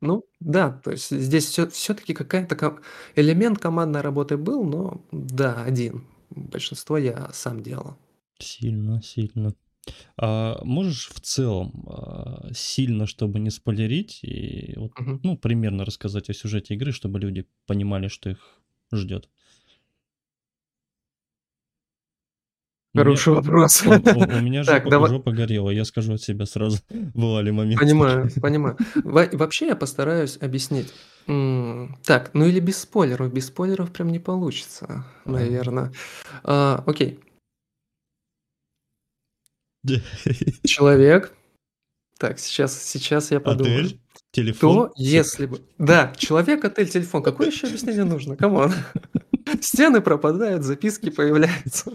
Ну 0.00 0.24
да, 0.40 0.70
то 0.84 0.90
есть 0.90 1.10
здесь 1.10 1.46
всё 1.46 1.68
всё-таки 1.70 2.14
какая-то 2.14 2.56
ко 2.56 2.78
элемент 3.14 3.58
командной 3.58 4.00
работы 4.00 4.36
был, 4.36 4.64
но 4.64 5.04
да, 5.12 5.62
один. 5.62 6.06
Большинство 6.30 6.96
я 6.98 7.30
сам 7.32 7.62
делал. 7.62 7.96
Сильно 8.38 9.02
сильно. 9.02 9.54
А 10.18 10.60
можешь 10.64 11.08
в 11.10 11.20
целом, 11.20 11.86
а, 11.88 12.50
сильно, 12.54 13.06
чтобы 13.06 13.40
не 13.40 13.50
спойлерить, 13.50 14.20
и 14.24 14.74
вот, 14.76 14.92
Мгм. 14.98 15.20
ну, 15.24 15.36
примерно 15.38 15.84
рассказать 15.84 16.30
о 16.30 16.34
сюжете 16.34 16.74
игры, 16.74 16.92
чтобы 16.92 17.20
люди 17.20 17.46
понимали, 17.66 18.08
что 18.08 18.30
их 18.30 18.60
ждет? 18.92 19.28
У 19.28 19.40
меня 22.58 22.81
Хороший 22.94 23.32
вопрос. 23.32 23.82
у 23.86 23.90
у 23.90 23.94
у 23.94 24.40
меня 24.40 24.64
Так, 24.64 24.82
жопа 24.84 24.90
дава 24.90 25.08
жопа 25.08 25.32
горела, 25.32 25.70
я 25.70 25.84
скажу 25.84 26.14
от 26.14 26.22
себя 26.22 26.44
сразу. 26.46 26.78
Бывали 27.14 27.50
моменты 27.50 27.84
Понимаю, 27.84 28.28
понимаю. 28.42 28.76
Во 28.96 29.26
вообще 29.32 29.68
я 29.68 29.76
постараюсь 29.76 30.36
объяснить. 30.40 30.92
М, 31.26 31.96
так, 32.04 32.30
ну 32.34 32.44
или 32.46 32.60
без 32.60 32.78
спойлеров. 32.78 33.32
Без 33.32 33.46
спойлеров 33.46 33.92
прям 33.92 34.10
не 34.10 34.18
получится, 34.18 34.86
А. 35.24 35.30
наверно. 35.30 35.92
А, 36.44 36.82
окей. 36.86 37.18
Человек. 40.64 41.34
Так, 42.18 42.38
сейчас 42.38 42.80
сейчас 42.82 43.30
я 43.32 43.40
подумаю. 43.40 43.86
Отель, 43.86 44.00
телефон, 44.30 44.88
То, 44.88 44.92
если 44.96 45.46
бы 45.46 45.60
Да, 45.78 46.12
человек, 46.16 46.64
отель, 46.64 46.88
телефон. 46.88 47.22
Какое 47.22 47.48
еще 47.48 47.66
объяснение 47.66 48.04
нужно? 48.04 48.36
Come 48.36 48.57
on. 48.57 48.72
Стены 49.60 50.00
пропадают, 50.00 50.62
записки 50.62 51.10
появляются. 51.10 51.92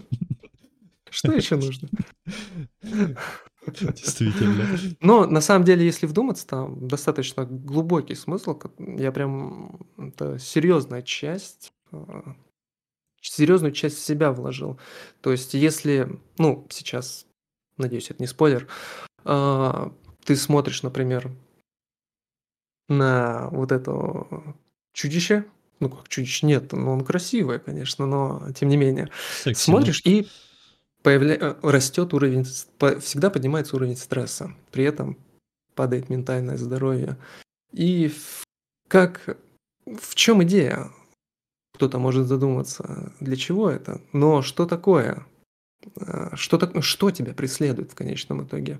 Что 1.10 1.32
еще 1.32 1.56
нужно? 1.56 1.88
Действительно. 3.66 4.66
Но 5.00 5.26
на 5.26 5.40
самом 5.40 5.64
деле, 5.64 5.84
если 5.84 6.06
вдуматься, 6.06 6.46
там 6.46 6.88
достаточно 6.88 7.44
глубокий 7.44 8.14
смысл. 8.14 8.58
Я 8.78 9.12
прям 9.12 9.86
это 9.98 10.38
серьезная 10.38 11.02
часть, 11.02 11.72
а, 11.92 12.34
серьезную 13.20 13.72
часть 13.72 13.98
себя 13.98 14.32
вложил. 14.32 14.78
То 15.20 15.32
есть, 15.32 15.54
если, 15.54 16.18
ну, 16.38 16.66
сейчас, 16.70 17.26
надеюсь, 17.76 18.10
это 18.10 18.22
не 18.22 18.26
спойлер, 18.26 18.68
а, 19.24 19.92
ты 20.24 20.36
смотришь, 20.36 20.82
например 20.82 21.30
на 22.88 23.48
вот 23.50 23.72
это 23.72 24.26
чудище. 24.92 25.44
Ну 25.80 25.88
как 25.88 26.08
чудище, 26.08 26.46
нет, 26.46 26.72
ну 26.72 26.90
он 26.90 27.04
красивое, 27.04 27.60
конечно, 27.60 28.06
но 28.06 28.42
тем 28.58 28.68
не 28.68 28.76
менее. 28.76 29.10
Секси. 29.44 29.62
Смотришь, 29.62 30.02
и 30.04 30.26
появля 31.08 31.36
э, 31.40 31.54
растет 31.62 32.12
уровень 32.12 32.44
всегда 32.44 33.30
поднимается 33.30 33.76
уровень 33.76 33.96
стресса. 33.96 34.52
При 34.70 34.84
этом 34.84 35.16
падает 35.74 36.10
ментальное 36.10 36.58
здоровье. 36.58 37.16
И 37.72 38.12
как 38.88 39.38
в 39.86 40.14
чём 40.14 40.42
идея? 40.42 40.90
Кто-то 41.72 41.98
может 41.98 42.26
задуматься, 42.26 43.14
для 43.20 43.36
чего 43.36 43.70
это? 43.70 44.02
Но 44.12 44.42
что 44.42 44.66
такое? 44.66 45.24
А, 45.98 46.36
что 46.36 46.58
так 46.58 46.84
что 46.84 47.10
тебя 47.10 47.32
преследует 47.32 47.92
в 47.92 47.94
конечном 47.94 48.44
итоге? 48.44 48.78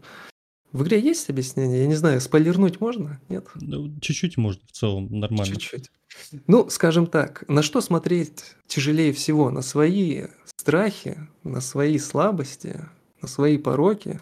В 0.72 0.82
игре 0.82 1.00
есть 1.00 1.30
объяснение? 1.30 1.80
Я 1.80 1.87
не 1.87 1.94
знаю, 1.94 2.20
спойлернуть 2.20 2.80
можно? 2.80 3.20
Нет? 3.28 3.46
Ну, 3.54 3.98
чуть-чуть 4.00 4.37
можно, 4.37 4.62
в 4.66 4.72
целом 4.72 5.08
нормально. 5.10 5.46
Чуть-чуть. 5.46 5.90
Ну, 6.46 6.68
скажем 6.68 7.06
так, 7.06 7.44
на 7.48 7.62
что 7.62 7.80
смотреть 7.80 8.44
тяжелее 8.66 9.12
всего? 9.12 9.50
На 9.50 9.62
свои 9.62 10.26
страхи, 10.56 11.26
на 11.42 11.60
свои 11.60 11.98
слабости, 11.98 12.84
на 13.22 13.28
свои 13.28 13.56
пороки 13.56 14.20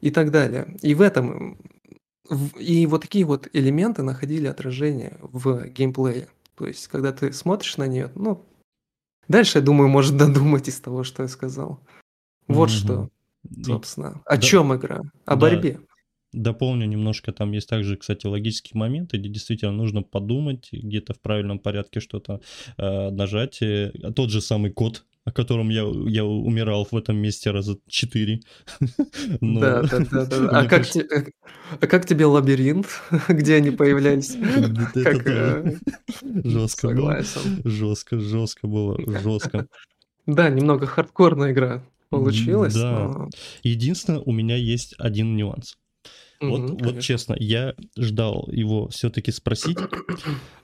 и 0.00 0.10
так 0.10 0.30
далее. 0.30 0.76
И 0.82 0.94
в 0.94 1.00
этом, 1.00 1.58
и 2.58 2.86
вот 2.86 3.02
такие 3.02 3.24
вот 3.24 3.48
элементы 3.54 4.02
находили 4.02 4.46
отражение 4.46 5.16
в 5.22 5.68
геймплее. 5.68 6.28
То 6.54 6.66
есть, 6.66 6.88
когда 6.88 7.12
ты 7.12 7.32
смотришь 7.32 7.78
на 7.78 7.86
неё, 7.86 8.10
ну, 8.14 8.44
дальше, 9.28 9.58
я 9.58 9.64
думаю, 9.64 9.88
можно 9.88 10.18
додумать 10.18 10.68
из 10.68 10.80
того, 10.80 11.04
что 11.04 11.22
я 11.22 11.28
сказал. 11.28 11.80
Вот 12.48 12.70
что, 12.70 12.94
Мгм. 12.94 13.10
И 13.10 13.17
собственно. 13.64 14.22
О 14.24 14.36
да 14.36 14.42
чём 14.42 14.74
игра? 14.76 15.00
О 15.26 15.34
да, 15.34 15.36
борьбе. 15.36 15.80
дополню 16.32 16.86
немножко, 16.86 17.32
там 17.32 17.52
есть 17.52 17.68
также, 17.68 17.96
кстати, 17.96 18.26
логические 18.26 18.78
моменты, 18.78 19.16
где 19.16 19.28
действительно 19.28 19.72
нужно 19.72 20.02
подумать, 20.02 20.68
где-то 20.72 21.14
в 21.14 21.20
правильном 21.20 21.58
порядке 21.58 22.00
что-то, 22.00 22.40
а, 22.76 23.10
нажать. 23.10 23.62
Э, 23.62 23.92
тот 24.14 24.30
же 24.30 24.40
самый 24.42 24.70
код, 24.72 25.04
о 25.24 25.32
котором 25.32 25.68
я 25.70 25.82
я 26.06 26.24
умирал 26.24 26.86
в 26.90 26.94
этом 26.96 27.16
месте 27.16 27.50
раза 27.50 27.78
4, 27.88 28.40
но 29.40 29.60
Да 29.60 29.82
да 29.82 29.98
да 30.10 30.26
да. 30.26 30.48
А 30.60 30.64
как 30.66 30.86
те 30.86 31.00
э, 31.00 31.24
а 31.80 31.86
как 31.86 32.06
тебе 32.06 32.26
лабиринт, 32.26 32.86
где 33.28 33.56
они 33.56 33.70
появлялись? 33.70 34.36
Как, 34.94 35.26
э, 35.26 35.76
жестко 36.44 36.88
было, 36.90 37.22
жестко 37.64 38.18
жестко 38.20 38.66
было, 38.66 38.98
жестко. 39.22 39.66
Да, 40.26 40.50
немного 40.50 40.86
хардкорная 40.86 41.52
игра 41.52 41.82
М, 42.12 42.72
получилась, 42.72 42.84
да. 42.88 43.08
но 43.08 43.30
Единственное, 43.62 44.20
у 44.20 44.32
меня 44.32 44.56
есть 44.56 44.94
1 44.98 45.36
нюанс. 45.36 45.76
Вот 46.46 46.70
Мгм, 46.70 46.76
вот 46.78 46.98
конечно. 46.98 47.00
честно, 47.00 47.36
я 47.40 47.74
ждал 47.98 48.48
его 48.52 48.88
всё-таки 48.90 49.32
спросить. 49.32 49.88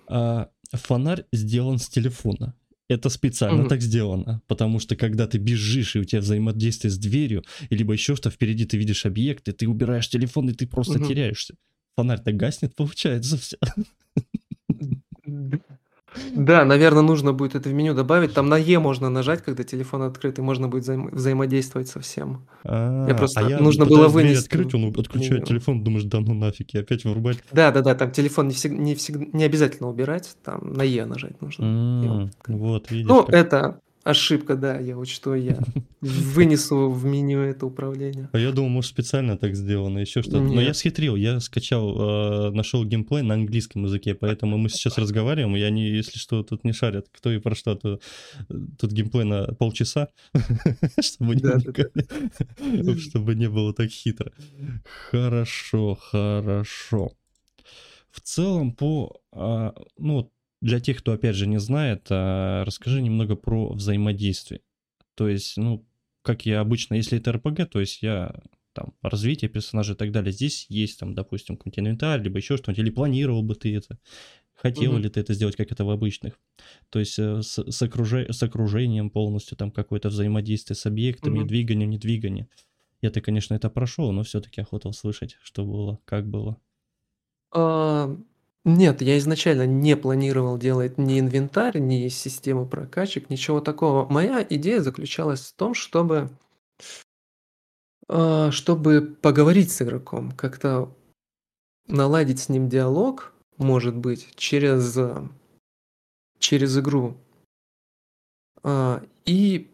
А, 0.09 0.51
фонарь 0.73 1.25
сделан 1.33 1.79
с 1.79 1.89
телефона. 1.89 2.55
Это 2.89 3.11
специально 3.11 3.65
Мгм. 3.65 3.69
так 3.69 3.83
сделано, 3.83 4.43
потому 4.49 4.81
что 4.81 4.97
когда 4.97 5.27
ты 5.29 5.39
бежишь, 5.39 5.97
и 5.97 6.01
у 6.01 6.05
тебя 6.05 6.21
взаимодействие 6.23 6.91
с 6.93 6.99
дверью, 6.99 7.45
либо 7.71 7.95
еще 7.95 8.17
что, 8.17 8.31
впереди 8.31 8.67
ты 8.67 8.79
видишь 8.79 9.07
объекты, 9.07 9.53
ты 9.53 9.69
убираешь 9.69 10.09
телефон, 10.11 10.51
и 10.51 10.55
ты 10.55 10.67
просто 10.69 11.01
Мгм. 11.01 11.01
теряешься. 11.01 11.57
Фонарь-то 11.97 12.33
гаснет, 12.33 12.77
получается, 12.77 13.39
всё. 13.39 13.59
Да, 16.15 16.65
наверно, 16.65 17.03
нужно 17.03 17.33
будет 17.33 17.55
это 17.55 17.69
в 17.69 17.73
меню 17.75 17.95
добавить. 17.95 18.35
Там 18.35 18.49
на 18.49 18.57
"Е" 18.57 18.79
можно 18.79 19.11
нажать, 19.11 19.43
когда 19.43 19.65
телефон 19.65 20.03
открыт, 20.03 20.39
и 20.39 20.43
можно 20.43 20.69
будет 20.69 20.85
взаимо 20.85 21.09
взаимодействовать 21.11 21.89
со 21.89 22.01
всем. 22.01 22.47
Я 23.07 23.15
А, 23.15 23.19
а 23.19 23.19
просто 23.19 23.41
я 23.43 23.59
нужно 23.61 23.87
было 23.87 24.09
вынести 24.09 24.39
открыть, 24.47 24.75
он 24.75 24.85
отключает 24.99 25.45
телефон, 25.45 25.85
думаешь: 25.85 26.05
"Да 26.05 26.21
ну 26.21 26.35
нафиг". 26.35 26.75
И 26.75 26.79
опять 26.79 27.05
врубать. 27.05 27.39
Да-да-да, 27.53 27.95
там 27.95 28.11
телефон 28.13 28.49
не 28.49 28.55
всег 28.55 28.73
не 28.73 28.95
всег 28.95 29.17
не 29.35 29.45
обязательно 29.45 29.89
убирать, 29.89 30.37
там 30.45 30.73
на 30.73 30.83
"Е" 30.83 31.05
нажать 31.07 31.41
нужно. 31.43 31.67
Вот 32.49 32.91
видишь 32.91 33.09
Ну, 33.09 33.25
как. 33.25 33.35
это 33.35 33.81
ошибка, 34.05 34.55
да, 34.55 34.79
я 34.79 34.97
учту, 34.97 35.35
я 35.35 35.59
вынесу 36.01 36.91
в 36.91 37.05
меню 37.05 37.41
это 37.41 37.67
управление. 37.67 38.29
А 38.33 38.39
я 38.39 38.53
думал, 38.53 38.69
может, 38.69 38.91
специально 38.91 39.37
так 39.37 39.57
сделано, 39.57 39.99
еще 39.99 40.23
что-то. 40.23 40.41
Но 40.41 40.61
я 40.61 40.75
схитрил, 40.75 41.17
я 41.17 41.41
скачал, 41.41 42.49
э, 42.49 42.51
нашел 42.51 42.85
геймплей 42.85 43.23
на 43.23 43.35
английском 43.35 43.85
языке, 43.85 44.15
поэтому 44.15 44.59
мы 44.59 44.69
сейчас 44.69 44.99
разговариваем, 44.99 45.57
и 45.57 45.63
они, 45.63 45.89
если 45.89 46.19
что, 46.19 46.43
тут 46.43 46.65
не 46.65 46.73
шарят, 46.73 47.09
кто 47.11 47.33
и 47.33 47.39
про 47.39 47.55
что, 47.55 47.75
то 47.75 47.99
э, 48.49 48.55
тут 48.79 48.93
геймплей 48.93 49.25
на 49.25 49.47
полчаса, 49.55 50.09
чтобы 51.01 51.35
не, 51.35 51.41
Да-да-да. 51.41 52.99
чтобы 52.99 53.35
не 53.35 53.49
было 53.49 53.73
так 53.73 53.91
хитро. 53.91 54.33
Хорошо, 55.11 55.99
хорошо. 56.01 57.13
В 58.11 58.21
целом, 58.21 58.73
по, 58.73 59.21
а, 59.33 59.75
ну, 59.99 60.15
вот 60.15 60.31
для 60.65 60.81
тех, 60.81 60.99
кто, 60.99 61.13
опять 61.13 61.37
же, 61.37 61.47
не 61.47 61.61
знает, 61.61 62.07
а, 62.11 62.65
расскажи 62.65 63.03
немного 63.03 63.37
про 63.37 63.73
взаимодействие. 63.73 64.63
То 65.15 65.29
есть, 65.29 65.57
ну, 65.57 65.87
как 66.23 66.47
я 66.47 66.61
обычно, 66.61 66.95
если 66.95 67.19
это 67.19 67.33
РПГ, 67.33 67.71
то 67.71 67.81
есть 67.81 68.03
я 68.03 68.35
там 68.73 68.95
развитие 69.03 69.49
персонажа 69.51 69.93
и 69.95 69.97
так 69.97 70.11
далее. 70.13 70.33
Здесь 70.33 70.67
есть 70.69 70.99
там, 70.99 71.15
допустим, 71.15 71.57
какой-нибудь 71.57 71.79
инвентарь, 71.81 72.23
либо 72.23 72.39
еще 72.39 72.57
что-нибудь, 72.57 72.81
или 72.81 72.91
планировал 72.91 73.43
бы 73.45 73.55
ты 73.55 73.75
это, 73.77 73.99
хотел 74.55 74.97
Мгм. 74.97 74.99
ли 74.99 75.09
ты 75.09 75.21
это 75.21 75.35
сделать, 75.35 75.57
как 75.57 75.73
это 75.73 75.85
в 75.85 75.91
обычных. 75.91 76.41
То 76.91 76.99
есть 77.01 77.19
э, 77.19 77.43
с, 77.43 77.59
с, 77.59 77.83
окружи- 77.83 78.33
с 78.33 78.43
окружением 78.43 79.11
полностью, 79.11 79.57
там 79.57 79.71
какое-то 79.71 80.09
взаимодействие 80.09 80.77
с 80.77 80.87
объектами, 80.87 81.41
Мгм. 81.41 81.45
двигание, 81.45 81.87
не 81.87 81.99
двигание. 81.99 82.49
Я-то, 83.03 83.21
конечно, 83.21 83.55
это 83.55 83.71
прошел, 83.71 84.13
но 84.13 84.23
все-таки 84.25 84.61
охота 84.63 84.89
услышать, 84.89 85.37
что 85.43 85.65
было, 85.67 86.01
как 86.07 86.29
было. 86.29 86.59
А, 87.51 88.09
нет, 88.65 89.03
я 89.03 89.19
изначально 89.19 89.67
не 89.67 89.97
планировал 89.97 90.57
делать 90.57 90.97
ни 90.97 91.21
инвентарь, 91.21 91.79
ни 91.79 92.09
систему 92.09 92.67
прокачек, 92.67 93.29
ничего 93.29 93.61
такого. 93.61 94.11
Моя 94.11 94.45
идея 94.49 94.81
заключалась 94.81 95.41
в 95.41 95.55
том, 95.55 95.75
чтобы 95.75 96.31
а, 98.09 98.51
чтобы 98.51 99.17
поговорить 99.21 99.73
с 99.73 99.83
игроком, 99.83 100.33
как-то 100.33 100.95
наладить 101.87 102.41
с 102.41 102.49
ним 102.49 102.69
диалог, 102.69 103.33
может 103.57 103.97
быть, 103.97 104.35
через, 104.37 104.99
через 106.39 106.79
игру. 106.79 107.17
А, 108.63 109.03
и, 109.25 109.71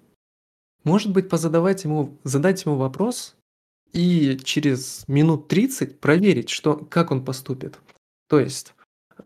может 0.85 1.13
быть, 1.13 1.29
позадавать 1.29 1.85
ему, 1.85 2.19
задать 2.25 2.65
ему 2.65 2.77
вопрос 2.77 3.37
и 3.93 4.39
через 4.45 5.07
минут 5.09 5.49
30 5.49 5.99
проверить, 6.01 6.51
что, 6.51 6.77
как 6.77 7.11
он 7.11 7.25
поступит. 7.25 7.79
То 8.29 8.39
есть, 8.39 8.75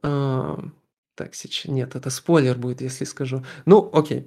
так, 0.03 1.35
сейчас, 1.35 1.71
нет, 1.71 1.95
это 1.95 2.11
спойлер 2.11 2.59
будет, 2.59 2.81
если 2.81 3.05
скажу. 3.05 3.45
Ну, 3.67 3.89
окей. 3.93 4.27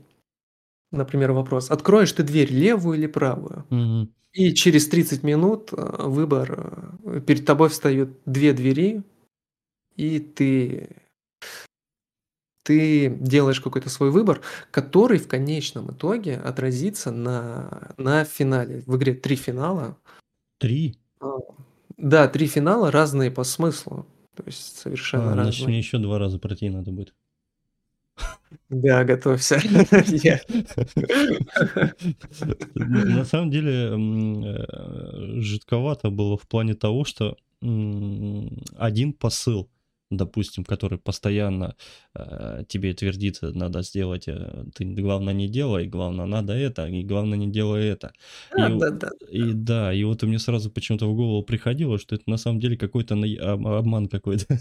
Например, 0.91 1.33
вопрос. 1.33 1.69
Откроешь 1.69 2.11
ты 2.13 2.23
дверь 2.23 2.51
левую 2.51 2.97
или 2.97 3.07
правую? 3.07 3.65
Мгм. 3.69 4.13
И 4.31 4.53
через 4.53 4.87
30 4.87 5.23
минут 5.23 5.69
а, 5.71 6.07
выбор, 6.07 6.97
а, 7.03 7.19
перед 7.21 7.45
тобой 7.45 7.69
встают 7.69 8.09
две 8.25 8.53
двери, 8.53 9.03
и 9.95 10.19
ты, 10.19 10.95
ты 12.63 13.09
делаешь 13.09 13.59
какой-то 13.59 13.89
свой 13.89 14.11
выбор, 14.11 14.41
который 14.71 15.17
в 15.17 15.27
конечном 15.27 15.91
итоге 15.91 16.37
отразится 16.37 17.11
на, 17.11 17.93
на 17.97 18.23
финале. 18.23 18.83
В 18.85 18.95
игре 18.95 19.13
три 19.13 19.35
финала. 19.35 19.97
Три? 20.59 20.97
А, 21.19 21.31
Да, 21.97 22.27
три 22.27 22.47
финала 22.47 22.91
разные 22.91 23.31
по 23.31 23.43
смыслу. 23.43 24.05
То 24.37 24.43
есть 24.45 24.77
А, 24.77 24.81
совершенно 24.81 25.33
значит, 25.33 25.65
мне 25.65 25.77
разные. 25.77 25.79
еще 25.79 25.97
два 25.97 26.19
раза 26.19 26.37
пройти 26.37 26.69
надо 26.69 26.91
будет. 26.91 27.15
Да, 28.69 29.03
готовься. 29.03 29.59
На 32.75 33.25
самом 33.25 33.51
деле 33.51 33.89
э, 33.91 35.41
жидковато 35.41 36.09
было 36.09 36.37
в 36.37 36.47
плане 36.47 36.73
того, 36.75 37.03
что 37.03 37.35
один 37.61 39.13
посыл, 39.13 39.69
допустим, 40.09 40.63
который 40.63 40.97
постоянно 40.97 41.75
э, 42.15 42.63
тебе 42.67 42.93
твердит, 42.93 43.39
надо 43.41 43.81
сделать, 43.83 44.27
э, 44.27 44.65
ты 44.75 44.85
главное 44.85 45.33
не 45.33 45.47
делай, 45.47 45.85
главное 45.87 46.25
надо 46.25 46.53
это, 46.53 46.87
и 46.87 47.03
главное 47.03 47.37
не 47.37 47.47
делай 47.51 47.87
это. 47.87 48.11
Да, 48.55 48.69
И 48.69 48.79
да, 48.79 48.91
да. 48.91 49.09
И 49.29 49.51
да, 49.53 49.93
и 49.93 50.03
вот 50.03 50.23
мне 50.23 50.39
сразу 50.39 50.71
почему-то 50.71 51.07
в 51.11 51.15
голову 51.15 51.43
приходило, 51.43 51.97
что 51.99 52.15
это 52.15 52.23
на 52.27 52.37
самом 52.37 52.59
деле 52.59 52.77
какой-то 52.77 53.15
наи- 53.15 53.37
об- 53.37 53.67
обман 53.67 54.07
какой-то. 54.07 54.45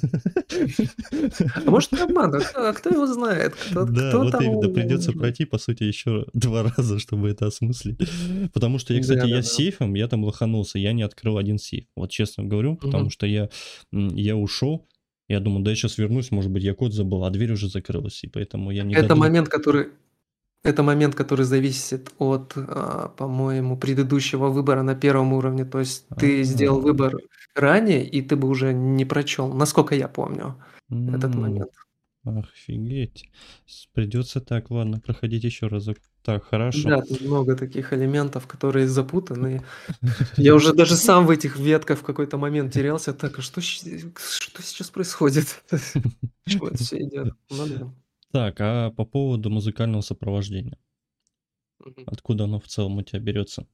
А 1.54 1.70
может 1.70 1.92
и 1.92 1.96
обман, 1.96 2.34
а 2.34 2.40
кто, 2.40 2.68
а 2.68 2.72
кто 2.72 2.90
его 2.90 3.06
знает? 3.06 3.54
Кто, 3.54 3.84
Да, 3.84 4.08
кто 4.08 4.18
вот 4.20 4.32
там... 4.32 4.42
именно, 4.44 4.68
придется 4.68 5.12
пройти, 5.12 5.44
по 5.44 5.58
сути, 5.58 5.84
еще 5.84 6.26
два 6.32 6.62
раза, 6.76 6.98
чтобы 6.98 7.28
это 7.28 7.46
осмыслить. 7.46 7.98
Потому 8.52 8.78
что 8.78 8.94
я, 8.94 9.00
кстати, 9.00 9.20
да, 9.20 9.26
я 9.26 9.36
да. 9.36 9.42
с 9.42 9.52
сейфом, 9.52 9.94
я 9.94 10.08
там 10.08 10.24
лоханулся, 10.24 10.78
я 10.78 10.92
не 10.92 11.02
открыл 11.02 11.38
один 11.38 11.58
сейф. 11.58 11.86
Вот 11.96 12.10
честно 12.10 12.44
говорю, 12.44 12.76
потому 12.76 13.04
Мгм. 13.04 13.10
что 13.10 13.26
я, 13.26 13.48
я 13.92 14.36
ушел, 14.36 14.86
я 15.28 15.40
думал, 15.40 15.60
да 15.62 15.70
я 15.70 15.76
сейчас 15.76 15.98
вернусь, 15.98 16.30
может 16.30 16.50
быть, 16.50 16.62
я 16.64 16.74
код 16.74 16.92
забыл, 16.92 17.24
а 17.24 17.30
дверь 17.30 17.52
уже 17.52 17.68
закрылась, 17.68 18.22
и 18.24 18.28
поэтому 18.28 18.70
я 18.70 18.84
не 18.84 18.94
Это 18.94 19.08
додум- 19.14 19.18
момент, 19.20 19.48
который... 19.48 19.88
Это 20.64 20.82
момент, 20.82 21.14
который 21.14 21.44
зависит 21.44 22.12
от, 22.18 22.52
а, 22.56 23.08
по-моему, 23.16 23.76
предыдущего 23.76 24.48
выбора 24.48 24.82
на 24.82 24.94
первом 24.96 25.32
уровне. 25.32 25.64
То 25.64 25.78
есть 25.78 26.06
ты 26.18 26.42
сделал 26.44 26.78
А. 26.78 26.82
выбор 26.82 27.14
ранее, 27.54 28.04
и 28.04 28.20
ты 28.20 28.34
бы 28.36 28.48
уже 28.48 28.72
не 28.72 29.04
прочел, 29.04 29.52
насколько 29.52 29.94
я 29.94 30.08
помню, 30.08 30.56
этот 30.90 31.34
М, 31.34 31.40
момент. 31.40 31.70
Офигеть. 32.26 33.30
Придется 33.92 34.40
так, 34.40 34.70
ладно, 34.70 35.00
проходить 35.00 35.44
еще 35.44 35.68
разок. 35.68 35.98
Так, 36.22 36.44
хорошо. 36.44 36.88
Да, 36.88 37.02
тут 37.02 37.20
много 37.20 37.54
таких 37.54 37.92
элементов, 37.92 38.48
которые 38.48 38.88
запутаны. 38.88 39.62
Я 40.36 40.56
уже 40.56 40.72
даже 40.72 40.96
сам 40.96 41.26
в 41.26 41.30
этих 41.30 41.56
ветках 41.56 42.00
в 42.00 42.02
какой-то 42.02 42.36
момент 42.36 42.72
терялся. 42.72 43.12
Так, 43.12 43.38
а 43.38 43.42
что, 43.42 43.60
что 43.60 44.62
сейчас 44.62 44.90
происходит? 44.90 45.62
Почему 46.44 46.66
это 46.66 46.78
все 46.78 46.98
идет? 46.98 47.34
Ну. 47.50 47.94
Так, 48.32 48.56
а 48.60 48.90
по 48.90 49.04
поводу 49.04 49.50
музыкального 49.50 50.00
сопровождения, 50.00 50.78
откуда 52.06 52.44
оно 52.44 52.58
в 52.58 52.66
целом 52.66 52.98
у 52.98 53.02
тебя 53.02 53.20
берется? 53.20 53.66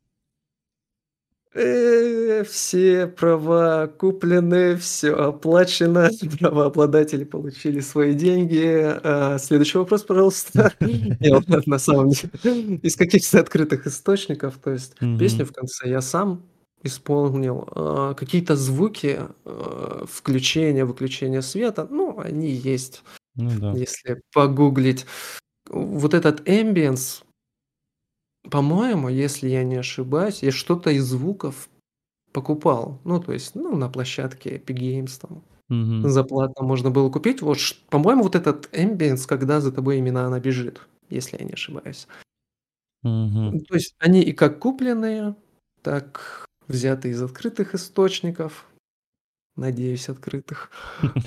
Э, 1.54 2.44
Все 2.44 3.06
права 3.06 3.86
куплены, 3.86 4.76
все 4.76 5.12
оплачено, 5.14 6.08
правообладатели 6.40 7.24
получили 7.24 7.80
свои 7.80 8.14
деньги. 8.14 8.80
А, 9.04 9.38
Следующий 9.38 9.78
вопрос, 9.78 10.02
пожалуйста. 10.02 10.72
На 11.66 11.78
самом 11.78 12.10
деле, 12.10 12.76
из 12.82 12.96
каких-то 12.96 13.40
открытых 13.40 13.86
источников. 13.86 14.58
То 14.58 14.70
есть 14.70 14.94
Мгм. 15.00 15.18
песню 15.18 15.44
в 15.46 15.52
конце 15.52 15.88
я 15.88 16.00
сам 16.00 16.42
исполнил. 16.84 17.68
А, 17.74 18.14
Какие-то 18.14 18.56
звуки, 18.56 19.20
а, 19.44 20.04
включения, 20.10 20.84
выключения 20.86 21.42
света, 21.42 21.86
ну, 21.90 22.18
они 22.18 22.50
есть, 22.50 23.02
Ну 23.36 23.50
да. 23.60 23.72
если 23.72 24.22
погуглить. 24.32 25.04
Вот 25.68 26.14
этот 26.14 26.42
эмбиенс, 26.48 27.22
по-моему, 28.50 29.08
если 29.08 29.48
я 29.48 29.64
не 29.64 29.76
ошибаюсь, 29.76 30.42
я 30.42 30.50
что-то 30.52 30.90
из 30.90 31.04
звуков 31.04 31.68
покупал. 32.32 33.00
Ну, 33.04 33.20
то 33.20 33.32
есть, 33.32 33.54
ну, 33.56 33.76
на 33.76 33.88
площадке 33.90 34.58
Epic 34.58 34.76
Games 34.76 35.20
там 35.20 35.42
Мгм. 35.70 36.08
за 36.10 36.24
платно 36.24 36.64
можно 36.66 36.90
было 36.90 37.10
купить. 37.10 37.42
Вот, 37.42 37.58
по-моему, 37.90 38.24
вот 38.24 38.36
этот 38.36 38.68
эмбиенс, 38.72 39.26
когда 39.26 39.60
за 39.60 39.72
тобой 39.72 39.98
именно 39.98 40.26
она 40.26 40.40
бежит, 40.40 40.82
если 41.10 41.38
я 41.38 41.44
не 41.46 41.54
ошибаюсь. 41.54 42.06
Мгм. 43.02 43.60
То 43.66 43.74
есть 43.74 43.94
они 43.98 44.22
и 44.22 44.32
как 44.32 44.58
купленные, 44.60 45.36
так 45.82 46.46
взяты 46.68 47.10
из 47.10 47.22
открытых 47.22 47.74
источников. 47.74 48.66
Надеюсь, 49.56 50.08
открытых. 50.08 50.70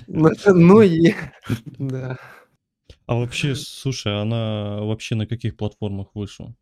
Ну 0.07 0.81
и 0.81 1.13
да. 1.79 2.17
А 3.07 3.15
вообще, 3.15 3.55
слушай, 3.55 4.21
она 4.21 4.79
вообще 4.81 5.15
на 5.15 5.27
каких 5.27 5.57
платформах 5.57 6.09
вышла? 6.15 6.55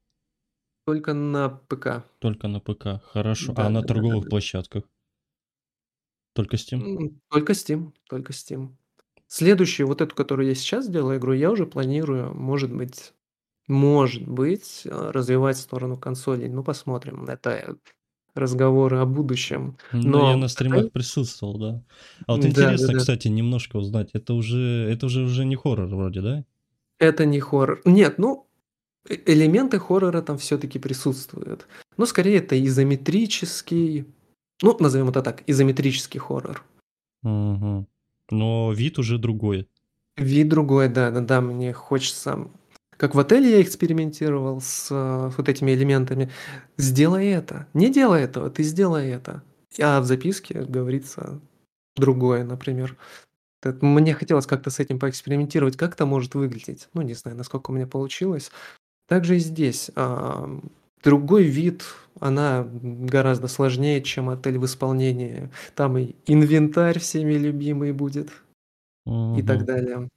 Только 0.85 1.13
на 1.13 1.49
ПК. 1.49 2.03
Только 2.19 2.47
на 2.47 2.59
ПК. 2.59 3.01
Хорошо. 3.13 3.53
Да, 3.53 3.67
А 3.67 3.69
на 3.69 3.81
да, 3.81 3.87
торговых 3.87 4.23
да. 4.25 4.29
площадках? 4.29 4.83
Только 6.33 6.57
Steam? 6.57 7.15
Только 7.29 7.53
Steam, 7.53 7.93
только 8.09 8.33
Steam. 8.33 8.69
Следующую, 9.27 9.87
вот 9.87 10.01
эту, 10.01 10.15
которую 10.15 10.47
я 10.47 10.55
сейчас 10.55 10.89
делаю 10.89 11.17
игру, 11.19 11.33
я 11.33 11.51
уже 11.51 11.65
планирую, 11.65 12.33
может 12.35 12.73
быть, 12.73 13.13
может 13.67 14.27
быть, 14.27 14.81
э, 14.85 15.11
развивать 15.11 15.57
в 15.57 15.61
сторону 15.61 15.97
консолей. 15.97 16.49
Ну, 16.49 16.63
посмотрим. 16.63 17.25
Это 17.25 17.77
разговоры 18.35 18.97
о 18.97 19.05
будущем. 19.05 19.77
Ну, 19.91 19.99
я 20.27 20.33
Но 20.33 20.37
на 20.37 20.47
стримах 20.47 20.91
присутствовал, 20.91 21.57
да. 21.57 21.83
А 22.27 22.35
вот 22.35 22.45
интересно, 22.45 22.87
да, 22.87 22.93
да. 22.93 22.99
кстати, 22.99 23.27
немножко 23.27 23.77
узнать. 23.77 24.09
Это 24.13 24.33
уже, 24.33 24.87
это 24.91 25.05
уже 25.05 25.21
уже 25.21 25.45
не 25.45 25.55
хоррор 25.55 25.87
вроде, 25.87 26.21
да? 26.21 26.45
Это 26.99 27.25
не 27.25 27.39
хоррор. 27.39 27.81
Нет, 27.85 28.17
ну, 28.17 28.47
элементы 29.07 29.79
хоррора 29.79 30.21
там 30.21 30.37
все-таки 30.37 30.79
присутствуют. 30.79 31.67
Но 31.97 32.05
скорее 32.05 32.37
это 32.37 32.61
изометрический, 32.65 34.05
ну, 34.61 34.77
назовем 34.79 35.09
это 35.09 35.21
так, 35.21 35.43
изометрический 35.47 36.19
хоррор. 36.19 36.63
Мгм. 37.21 37.87
Но 38.29 38.73
вид 38.73 38.99
уже 38.99 39.17
другой. 39.17 39.67
Вид 40.17 40.47
другой, 40.49 40.89
да, 40.89 41.11
да, 41.11 41.21
да, 41.21 41.41
мне 41.41 41.73
хочется 41.73 42.47
как 42.97 43.15
в 43.15 43.19
отеле 43.19 43.51
я 43.51 43.61
экспериментировал 43.61 44.61
с 44.61 44.87
э, 44.89 45.31
вот 45.35 45.49
этими 45.49 45.71
элементами. 45.71 46.31
Сделай 46.77 47.27
это. 47.27 47.67
Не 47.73 47.91
делай 47.91 48.21
этого, 48.21 48.49
ты 48.49 48.63
сделай 48.63 49.09
это. 49.09 49.43
А 49.81 49.99
в 49.99 50.05
записке 50.05 50.61
говорится 50.61 51.41
другое, 51.95 52.43
например. 52.43 52.95
Мне 53.81 54.13
хотелось 54.13 54.45
как-то 54.45 54.69
с 54.69 54.79
этим 54.79 54.99
поэкспериментировать, 54.99 55.75
как 55.75 55.95
это 55.95 56.05
может 56.05 56.35
выглядеть. 56.35 56.89
Ну, 56.93 57.01
не 57.01 57.13
знаю, 57.13 57.35
насколько 57.37 57.71
у 57.71 57.73
меня 57.73 57.87
получилось. 57.87 58.51
Также 59.07 59.37
и 59.37 59.39
здесь. 59.39 59.91
А, 59.95 60.49
другой 61.03 61.43
вид, 61.43 61.83
она 62.19 62.67
гораздо 62.71 63.47
сложнее, 63.47 64.01
чем 64.01 64.29
отель 64.29 64.57
в 64.57 64.65
исполнении. 64.65 65.49
Там 65.75 65.97
и 65.97 66.15
инвентарь 66.25 66.99
всеми 66.99 67.33
любимый 67.33 67.91
будет 67.91 68.29
и 69.05 69.43
так 69.43 69.65
далее. 69.65 70.09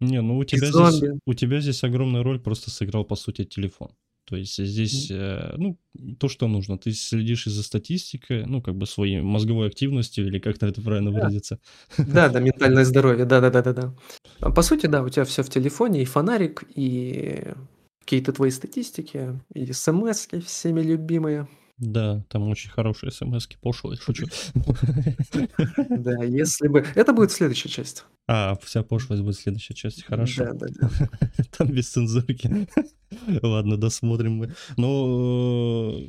Не, 0.00 0.22
ну 0.22 0.38
у 0.38 0.44
тебя 0.44 0.66
здесь, 0.66 1.10
у 1.26 1.34
тебя 1.34 1.60
здесь 1.60 1.84
огромная 1.84 2.22
роль 2.22 2.40
просто 2.40 2.70
сыграл, 2.70 3.04
по 3.04 3.16
сути, 3.16 3.44
телефон. 3.44 3.90
То 4.24 4.36
есть 4.36 4.64
здесь, 4.64 5.10
э, 5.10 5.54
ну, 5.56 5.76
то, 6.18 6.28
что 6.28 6.46
нужно. 6.46 6.78
Ты 6.78 6.92
следишь 6.92 7.46
из 7.48 7.52
за 7.52 7.62
статистикой, 7.64 8.46
ну, 8.46 8.62
как 8.62 8.76
бы 8.76 8.86
своей 8.86 9.20
мозговой 9.20 9.66
активностью, 9.66 10.26
или 10.26 10.38
как-то 10.38 10.66
это 10.66 10.80
правильно 10.80 11.10
Да. 11.10 11.18
выразиться. 11.18 11.58
Да, 11.98 12.28
да, 12.28 12.38
ментальное 12.40 12.84
здоровье, 12.84 13.24
да-да-да-да-да. 13.24 13.92
По 14.38 14.62
сути, 14.62 14.86
да, 14.86 15.02
у 15.02 15.08
тебя 15.08 15.24
все 15.24 15.42
в 15.42 15.50
телефоне, 15.50 16.02
и 16.02 16.04
фонарик, 16.04 16.62
и 16.74 17.42
какие-то 18.00 18.32
твои 18.32 18.50
статистики, 18.50 19.40
и 19.54 19.72
смс 19.72 20.28
всеми 20.44 20.80
любимые. 20.80 21.48
Да, 21.80 22.22
там 22.28 22.46
очень 22.48 22.70
хорошие 22.70 23.10
смс-ки, 23.10 23.56
пошлые, 23.60 23.98
шучу. 23.98 24.26
Да, 25.88 26.22
если 26.24 26.68
бы... 26.68 26.84
Это 26.94 27.14
будет 27.14 27.32
следующая 27.32 27.70
часть. 27.70 28.04
А, 28.28 28.58
вся 28.62 28.82
пошлость 28.82 29.22
будет 29.22 29.36
в 29.36 29.40
следующей 29.40 29.74
части, 29.74 30.02
хорошо. 30.02 30.44
Да, 30.44 30.52
да, 30.52 30.66
да. 30.80 31.08
Там 31.56 31.68
без 31.68 31.88
цензурки. 31.88 32.68
Ладно, 33.42 33.78
досмотрим 33.78 34.32
мы. 34.34 34.54
Но 34.76 35.96
э, 35.96 36.06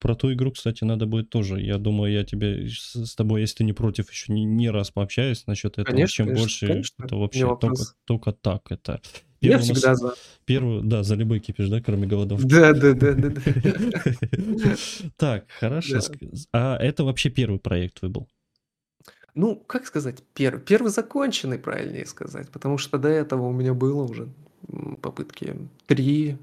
про 0.00 0.16
ту 0.16 0.32
игру, 0.32 0.50
кстати, 0.50 0.82
надо 0.82 1.06
будет 1.06 1.30
тоже. 1.30 1.60
Я 1.60 1.78
думаю, 1.78 2.12
я 2.12 2.24
тебе 2.24 2.68
с, 2.68 3.14
тобой, 3.14 3.42
если 3.42 3.58
ты 3.58 3.64
не 3.64 3.72
против, 3.72 4.10
еще 4.10 4.32
не, 4.32 4.44
не 4.44 4.70
раз 4.70 4.90
пообщаюсь 4.90 5.46
насчет 5.46 5.78
этого. 5.78 5.86
Конечно, 5.86 6.14
Чем 6.14 6.26
конечно, 6.26 6.42
больше, 6.42 6.66
конечно, 6.66 7.04
это 7.04 7.16
вообще 7.16 7.56
только, 7.60 7.82
только 8.04 8.32
так. 8.32 8.62
Это 8.70 9.00
Я 9.40 9.50
первый, 9.50 9.68
нас- 9.68 9.76
всегда 9.76 9.94
за. 9.94 10.14
первый, 10.44 10.82
да, 10.82 11.02
за 11.02 11.14
любой 11.14 11.40
кипиш, 11.40 11.68
да, 11.68 11.80
кроме 11.80 12.06
голодовки. 12.06 12.46
Да, 12.46 12.72
да, 12.72 12.92
да, 12.94 13.12
да, 13.12 13.28
да. 13.30 13.40
Так, 15.16 15.46
хорошо. 15.60 15.98
А 16.52 16.76
это 16.76 17.04
вообще 17.04 17.30
первый 17.30 17.58
проект 17.58 18.00
твой 18.00 18.10
был? 18.10 18.28
Ну, 19.34 19.56
как 19.56 19.86
сказать, 19.86 20.22
первый, 20.34 20.60
первый 20.60 20.88
законченный, 20.88 21.58
правильнее 21.58 22.06
сказать, 22.06 22.48
потому 22.50 22.78
что 22.78 22.96
до 22.98 23.08
этого 23.08 23.46
у 23.46 23.52
меня 23.52 23.74
было 23.74 24.02
уже 24.04 24.28
попытки 25.02 25.54
три, 25.86 26.38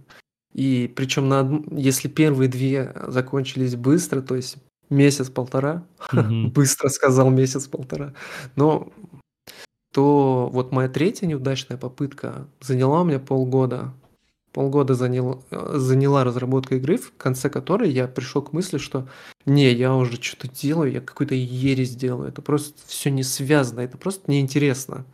и 0.53 0.91
причем 0.95 1.27
на 1.27 1.39
одну- 1.39 1.65
если 1.75 2.07
первые 2.07 2.47
две 2.49 2.93
закончились 3.07 3.75
быстро, 3.75 4.21
то 4.21 4.35
есть 4.35 4.57
месяц-полтора, 4.91 5.83
быстро 6.53 6.89
сказал 6.89 7.31
месяц-полтора, 7.31 8.13
но 8.55 8.93
то 9.93 10.49
вот 10.51 10.71
моя 10.71 10.89
третья 10.89 11.27
неудачная 11.27 11.77
попытка 11.77 12.47
заняла 12.59 13.01
у 13.01 13.05
меня 13.05 13.19
полгода. 13.19 13.93
Полгода 14.51 14.95
занял, 14.95 15.43
э, 15.51 15.73
заняла 15.77 16.23
разработка 16.23 16.75
игры, 16.75 16.97
в 16.97 17.13
конце 17.15 17.49
которой 17.49 17.91
я 17.91 18.07
пришел 18.07 18.41
к 18.41 18.53
мысли, 18.53 18.79
что 18.79 19.07
не, 19.45 19.71
я 19.71 19.93
уже 19.93 20.19
что-то 20.19 20.47
делаю, 20.47 20.91
я 20.91 20.99
какую-то 20.99 21.35
ересь 21.35 21.95
делаю, 21.95 22.29
это 22.29 22.41
просто 22.41 22.73
все 22.87 23.11
не 23.11 23.23
связано, 23.23 23.81
это 23.81 23.97
просто 23.97 24.31
неинтересно. 24.31 25.05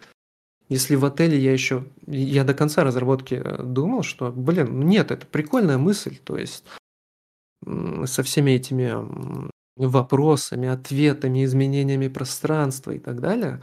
Если 0.69 0.95
в 0.95 1.03
отеле 1.03 1.37
я 1.37 1.51
еще, 1.51 1.83
я 2.07 2.45
до 2.45 2.53
конца 2.53 2.83
разработки 2.85 3.35
э, 3.35 3.63
думал, 3.63 4.03
что, 4.03 4.31
блин, 4.31 4.79
ну 4.79 4.83
нет, 4.83 5.11
это 5.11 5.25
прикольная 5.25 5.77
мысль, 5.77 6.17
то 6.17 6.37
есть 6.37 6.63
со 8.05 8.23
всеми 8.23 8.51
этими 8.51 8.93
вопросами, 9.75 10.69
ответами, 10.69 11.43
изменениями 11.43 12.07
пространства 12.07 12.91
и 12.91 12.99
так 12.99 13.19
далее, 13.19 13.61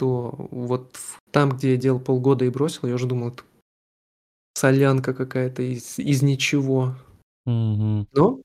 то 0.00 0.34
вот 0.50 0.96
там, 1.30 1.50
где 1.50 1.72
я 1.72 1.76
делал 1.76 2.00
полгода 2.00 2.46
и 2.46 2.48
бросил, 2.48 2.88
я 2.88 2.94
уже 2.94 3.06
думал, 3.06 3.28
это 3.28 3.42
солянка 4.54 5.12
какая-то 5.12 5.62
из, 5.62 5.98
из 5.98 6.22
ничего. 6.22 6.96
Мгм. 7.44 8.08
Но 8.14 8.40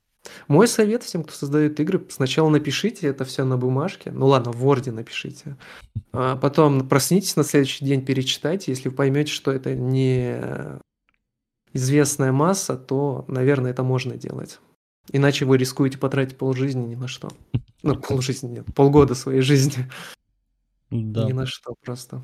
мой 0.50 0.68
совет 0.68 1.04
всем, 1.04 1.24
кто 1.24 1.32
создает 1.32 1.80
игры, 1.80 2.06
сначала 2.10 2.50
напишите 2.50 3.08
это 3.08 3.24
все 3.24 3.46
на 3.46 3.56
бумажке, 3.56 4.12
ну 4.12 4.28
ладно, 4.28 4.52
в 4.52 4.66
Word 4.66 4.92
напишите, 4.92 5.56
а 6.12 6.36
потом 6.36 6.90
проснитесь 6.90 7.38
на 7.38 7.46
следующий 7.46 7.86
день, 7.86 8.04
перечитайте, 8.04 8.74
если 8.74 8.90
вы 8.90 8.96
поймете, 8.96 9.32
что 9.32 9.54
это 9.54 9.76
не 9.76 10.38
известная 11.72 12.34
масса, 12.34 12.76
то, 12.76 13.24
наверное, 13.30 13.72
это 13.72 13.84
можно 13.84 14.18
делать. 14.18 14.60
Иначе 15.10 15.46
вы 15.46 15.58
рискуете 15.58 15.98
потратить 15.98 16.38
полжизни 16.38 16.86
ни 16.86 16.96
на 16.96 17.08
что. 17.08 17.30
Ну, 17.82 17.96
полжизни 18.10 18.50
нет, 18.50 18.66
полгода 18.76 19.16
своей 19.16 19.42
жизни 19.42 19.90
Да. 20.92 21.26
ни 21.26 21.34
на 21.34 21.46
что 21.46 21.76
просто. 21.82 22.22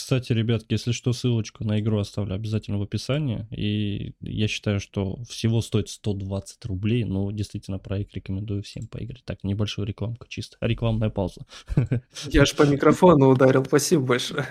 Кстати, 0.00 0.32
ребятки, 0.32 0.72
если 0.72 0.92
что, 0.92 1.12
ссылочку 1.12 1.62
на 1.62 1.78
игру 1.78 1.98
оставлю 1.98 2.34
обязательно 2.34 2.78
в 2.78 2.82
описании. 2.82 3.46
И 3.50 4.14
я 4.22 4.48
считаю, 4.48 4.80
что 4.80 5.22
всего 5.28 5.60
стоит 5.60 5.90
120 5.90 6.64
рублей. 6.64 7.04
Ну, 7.04 7.30
действительно, 7.32 7.78
проект 7.78 8.14
рекомендую 8.14 8.62
всем 8.62 8.86
поиграть. 8.86 9.22
Так, 9.26 9.44
небольшую 9.44 9.86
рекламку 9.86 10.26
чисто. 10.26 10.56
Рекламная 10.62 11.10
пауза. 11.10 11.42
Я 12.28 12.46
ж 12.46 12.56
по 12.56 12.62
микрофону 12.62 13.28
ударил, 13.28 13.62
спасибо 13.66 14.06
большое. 14.06 14.48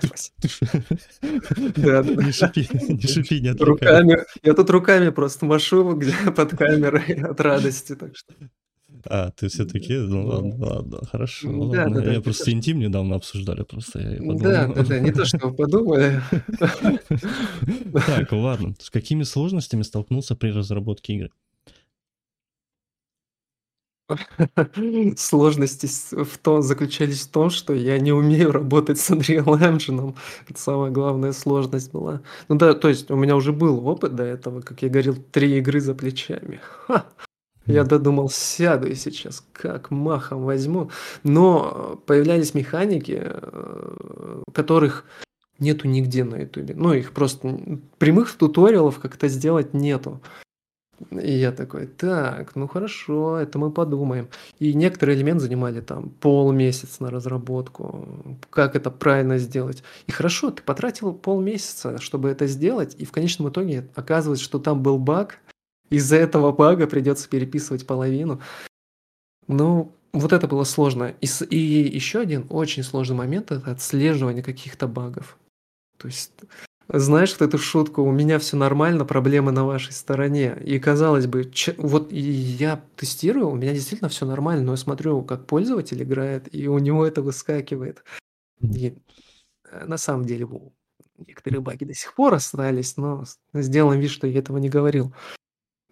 Не 1.20 2.32
шипи, 2.32 2.68
не 2.88 3.06
шипи, 3.08 3.40
не 3.40 3.48
отвлекай. 3.48 3.88
Руками, 3.88 4.24
я 4.42 4.54
тут 4.54 4.70
руками 4.70 5.10
просто 5.10 5.46
машу 5.46 5.94
где 5.94 6.12
под 6.36 6.56
камерой 6.56 7.14
от 7.14 7.40
радости, 7.40 7.96
так 7.96 8.16
что. 8.16 8.34
А, 9.06 9.30
ты 9.30 9.48
все-таки? 9.48 9.96
Ну 9.96 10.22
Да. 10.22 10.34
ладно, 10.36 10.56
ладно, 10.66 10.98
хорошо. 11.10 11.48
Да, 11.50 11.80
ладно. 11.82 11.94
да, 11.96 12.00
да, 12.02 12.12
Я 12.12 12.20
просто 12.20 12.50
интим 12.52 12.78
недавно 12.78 13.16
обсуждали, 13.16 13.62
просто 13.62 14.00
я 14.00 14.16
подумал. 14.18 14.38
Да, 14.40 14.66
да, 14.68 14.82
да, 14.84 14.98
не 15.00 15.12
то, 15.12 15.24
что 15.24 15.38
вы 15.48 15.54
подумали. 15.54 16.20
Так, 18.06 18.32
ладно. 18.32 18.74
С 18.78 18.90
какими 18.90 19.22
сложностями 19.22 19.82
столкнулся 19.82 20.36
при 20.36 20.50
разработке 20.50 21.14
игры? 21.14 21.30
Сложности 25.16 25.86
в 26.12 26.38
том, 26.38 26.62
заключались 26.62 27.22
в 27.22 27.30
том, 27.30 27.50
что 27.50 27.72
я 27.74 27.98
не 27.98 28.12
умею 28.12 28.50
работать 28.52 28.98
с 28.98 29.10
Unreal 29.10 29.44
Engine. 29.60 30.16
Это 30.48 30.60
самая 30.60 30.90
главная 30.90 31.32
сложность 31.32 31.92
была. 31.92 32.20
Ну 32.48 32.56
да, 32.56 32.74
то 32.74 32.88
есть 32.88 33.10
у 33.10 33.16
меня 33.16 33.36
уже 33.36 33.52
был 33.52 33.86
опыт 33.86 34.14
до 34.16 34.24
этого, 34.24 34.60
как 34.62 34.82
я 34.82 34.88
говорил, 34.88 35.14
три 35.14 35.58
игры 35.58 35.80
за 35.80 35.94
плечами. 35.94 36.60
Ха! 36.62 37.06
Я 37.66 37.84
додумал, 37.84 38.28
сяду 38.30 38.88
и 38.88 38.94
сейчас 38.94 39.44
как 39.52 39.90
махом 39.90 40.44
возьму. 40.44 40.90
Но 41.22 42.00
появлялись 42.06 42.54
механики, 42.54 43.20
э, 43.22 44.42
которых 44.52 45.04
нету 45.58 45.86
нигде 45.86 46.24
на 46.24 46.36
ютубе. 46.36 46.74
Ну, 46.74 46.92
их 46.92 47.12
просто 47.12 47.60
прямых 47.98 48.32
туториалов, 48.32 48.98
как 48.98 49.14
это 49.14 49.28
сделать, 49.28 49.74
нету. 49.74 50.20
И 51.10 51.32
я 51.32 51.50
такой, 51.50 51.86
так, 51.86 52.54
ну 52.56 52.68
хорошо, 52.68 53.38
это 53.38 53.58
мы 53.58 53.70
подумаем. 53.70 54.28
И 54.58 54.74
некоторые 54.74 55.16
элементы 55.16 55.44
занимали 55.44 55.80
там 55.80 56.10
полмесяца 56.10 57.02
на 57.02 57.10
разработку, 57.10 58.36
как 58.50 58.76
это 58.76 58.90
правильно 58.90 59.38
сделать. 59.38 59.82
И 60.06 60.12
хорошо, 60.12 60.50
ты 60.50 60.62
потратил 60.62 61.14
полмесяца, 61.14 61.98
чтобы 62.00 62.28
это 62.28 62.46
сделать, 62.46 62.94
и 62.98 63.06
в 63.06 63.12
конечном 63.12 63.48
итоге 63.48 63.88
оказывается, 63.94 64.44
что 64.44 64.58
там 64.58 64.82
был 64.82 64.98
баг, 64.98 65.38
из-за 65.90 66.16
этого 66.16 66.52
бага 66.52 66.86
придется 66.86 67.28
переписывать 67.28 67.86
половину. 67.86 68.40
Ну, 69.46 69.92
вот 70.12 70.32
это 70.32 70.46
было 70.46 70.64
сложно. 70.64 71.14
И, 71.20 71.26
и 71.50 71.96
еще 71.96 72.20
один 72.20 72.46
очень 72.50 72.82
сложный 72.82 73.16
момент– 73.16 73.50
это 73.52 73.70
отслеживание 73.70 74.42
каких-то 74.42 74.86
багов. 74.86 75.36
То 75.98 76.08
есть, 76.08 76.32
знаешь, 76.88 77.32
вот 77.32 77.42
эту 77.42 77.58
шутку 77.58 78.02
«у 78.02 78.10
меня 78.10 78.38
все 78.38 78.56
нормально, 78.56 79.04
проблемы 79.04 79.52
на 79.52 79.64
вашей 79.64 79.92
стороне». 79.92 80.56
И 80.64 80.78
казалось 80.78 81.26
бы, 81.26 81.44
че- 81.44 81.74
вот 81.78 82.10
я 82.12 82.82
тестирую, 82.96 83.50
у 83.50 83.54
меня 83.56 83.72
действительно 83.72 84.08
все 84.08 84.26
нормально, 84.26 84.64
но 84.64 84.72
я 84.72 84.76
смотрю, 84.76 85.22
как 85.22 85.46
пользователь 85.46 86.02
играет, 86.02 86.52
и 86.54 86.68
у 86.68 86.78
него 86.78 87.06
это 87.06 87.22
выскакивает. 87.22 88.04
И 88.60 88.94
э, 89.70 89.84
на 89.84 89.98
самом 89.98 90.24
деле 90.24 90.48
некоторые 91.18 91.60
баги 91.60 91.84
до 91.84 91.94
сих 91.94 92.14
пор 92.14 92.34
остались, 92.34 92.96
но 92.96 93.24
сделаем 93.52 94.00
вид, 94.00 94.10
что 94.10 94.26
я 94.26 94.38
этого 94.38 94.58
не 94.58 94.68
говорил. 94.68 95.14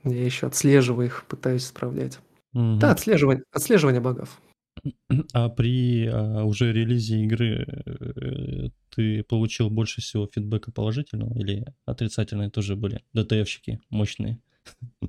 Я 0.04 0.24
еще 0.24 0.46
отслеживаю 0.46 1.06
их, 1.06 1.24
пытаюсь 1.28 1.64
исправлять. 1.64 2.18
Мгм. 2.52 2.78
Да, 2.78 2.92
отслеживание, 2.92 3.44
отслеживание 3.52 4.00
багов. 4.00 4.40
А 5.32 5.48
при 5.48 6.06
а, 6.06 6.44
уже 6.44 6.72
релизе 6.72 7.24
игры 7.24 7.66
э, 7.66 8.68
ты 8.94 9.24
получил 9.24 9.70
больше 9.70 10.00
всего 10.00 10.28
фидбэка 10.32 10.70
положительного 10.70 11.37
или 11.38 11.66
отрицательные 11.84 12.50
тоже 12.50 12.76
были? 12.76 13.02
ДТФщики 13.12 13.80
мощные. 13.90 14.40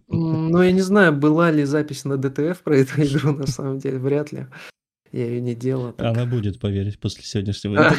Ну, 0.08 0.62
я 0.62 0.72
не 0.72 0.82
знаю, 0.82 1.14
была 1.14 1.52
ли 1.52 1.66
запись 1.66 2.06
на 2.06 2.18
ДТФ 2.18 2.62
про 2.64 2.78
эту 2.78 3.04
игру, 3.04 3.34
на 3.34 3.48
самом 3.48 3.78
деле, 3.80 4.00
вряд 4.00 4.32
ли. 4.32 4.48
Я 5.12 5.26
ее 5.26 5.42
не 5.42 5.56
делал. 5.56 5.94
так. 5.94 6.06
Она 6.06 6.26
будет, 6.26 6.60
поверить, 6.60 7.00
после 7.00 7.24
сегодняшнего. 7.24 7.94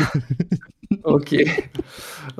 Окей. 1.04 1.50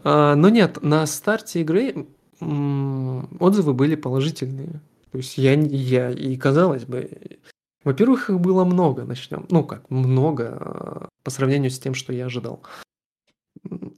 А, 0.04 0.34
но 0.36 0.48
нет, 0.48 0.82
на 0.82 1.06
старте 1.06 1.60
игры 1.60 2.06
отзывы 2.40 3.74
были 3.74 3.94
положительные. 3.94 4.80
То 5.10 5.18
есть 5.18 5.38
я, 5.38 5.54
я 5.54 6.10
и 6.10 6.36
казалось 6.36 6.84
бы, 6.84 7.10
во-первых, 7.84 8.30
их 8.30 8.40
было 8.40 8.64
много, 8.64 9.04
начнем. 9.04 9.46
Ну 9.50 9.64
как, 9.64 9.88
много 9.90 10.48
а, 10.60 11.08
по 11.22 11.30
сравнению 11.30 11.70
с 11.70 11.78
тем, 11.78 11.94
что 11.94 12.12
я 12.12 12.26
ожидал. 12.26 12.62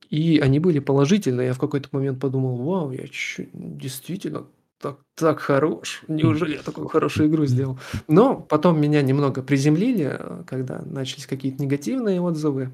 И 0.08 0.38
они 0.38 0.58
были 0.58 0.78
положительные. 0.78 1.48
Я 1.48 1.54
в 1.54 1.58
какой-то 1.58 1.88
момент 1.92 2.20
подумал, 2.20 2.56
вау, 2.56 2.92
я 2.92 3.06
чё, 3.08 3.44
действительно 3.52 4.46
так, 4.82 4.98
так 5.14 5.40
хорош. 5.40 6.02
Неужели 6.08 6.56
я 6.56 6.62
такую 6.62 6.88
хорошую 6.88 7.28
игру 7.28 7.46
сделал? 7.46 7.78
Но 8.08 8.36
потом 8.36 8.80
меня 8.80 9.02
немного 9.02 9.42
приземлили, 9.42 10.20
когда 10.46 10.82
начались 10.82 11.26
какие-то 11.26 11.62
негативные 11.62 12.20
отзывы. 12.20 12.72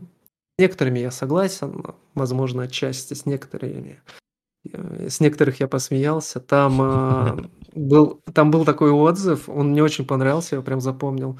С 0.56 0.60
некоторыми 0.60 0.98
я 0.98 1.10
согласен, 1.10 1.84
возможно, 2.14 2.64
отчасти 2.64 3.14
с 3.14 3.26
некоторыми. 3.26 4.00
Э, 4.72 5.08
с 5.08 5.20
некоторых 5.20 5.60
я 5.60 5.68
посмеялся. 5.68 6.40
Там, 6.40 6.80
э, 6.82 7.48
был, 7.74 8.20
там 8.32 8.50
был 8.50 8.64
такой 8.64 8.90
отзыв, 8.90 9.48
он 9.48 9.70
мне 9.70 9.82
очень 9.82 10.06
понравился, 10.06 10.56
я 10.56 10.62
прям 10.62 10.80
запомнил. 10.80 11.38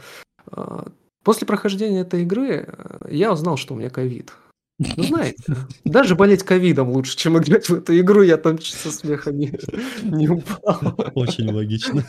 Э, 0.53 0.85
после 1.25 1.47
прохождения 1.47 2.01
этой 2.01 2.23
игры 2.23 2.75
я 3.09 3.33
узнал, 3.33 3.57
что 3.57 3.75
у 3.75 3.77
меня 3.77 3.91
ковид. 3.91 4.33
Ну, 4.79 5.03
знаете, 5.03 5.43
даже 5.85 6.15
болеть 6.15 6.45
ковидом 6.45 6.91
лучше, 6.91 7.17
чем 7.17 7.37
играть 7.37 7.69
в 7.69 7.75
эту 7.75 7.99
игру, 7.99 8.23
я 8.23 8.37
там 8.37 8.61
со 8.61 8.93
смеха 8.93 9.33
не, 9.33 9.53
не 10.05 10.29
упал. 10.29 10.95
Очень 11.15 11.53
логично. 11.53 12.05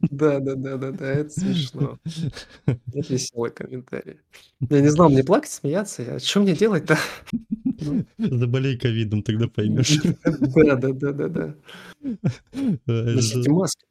Да, 0.00 0.38
да, 0.40 0.54
да, 0.54 0.78
да, 0.78 0.90
да, 0.90 1.12
это 1.12 1.28
смешно. 1.28 1.98
Это 2.66 3.12
веселый 3.12 3.50
комментарий. 3.50 4.20
Я 4.60 4.80
не 4.80 4.88
знал, 4.88 5.10
мне 5.10 5.22
плакать, 5.22 5.50
смеяться, 5.50 6.02
а 6.14 6.18
что 6.18 6.40
мне 6.40 6.54
делать-то? 6.54 6.96
Заболей 8.16 8.78
ковидом, 8.78 9.22
тогда 9.22 9.48
поймешь. 9.48 9.98
Да, 10.24 10.76
да, 10.76 10.92
да, 10.92 11.12
да, 11.12 11.28
да. 11.28 11.54
Носите 12.86 13.50
маски, 13.50 13.84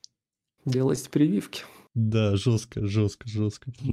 делайте 0.66 1.10
прививки. 1.10 1.66
Да, 1.94 2.38
жестко, 2.38 2.88
жестко, 2.88 3.28
жестко. 3.28 3.70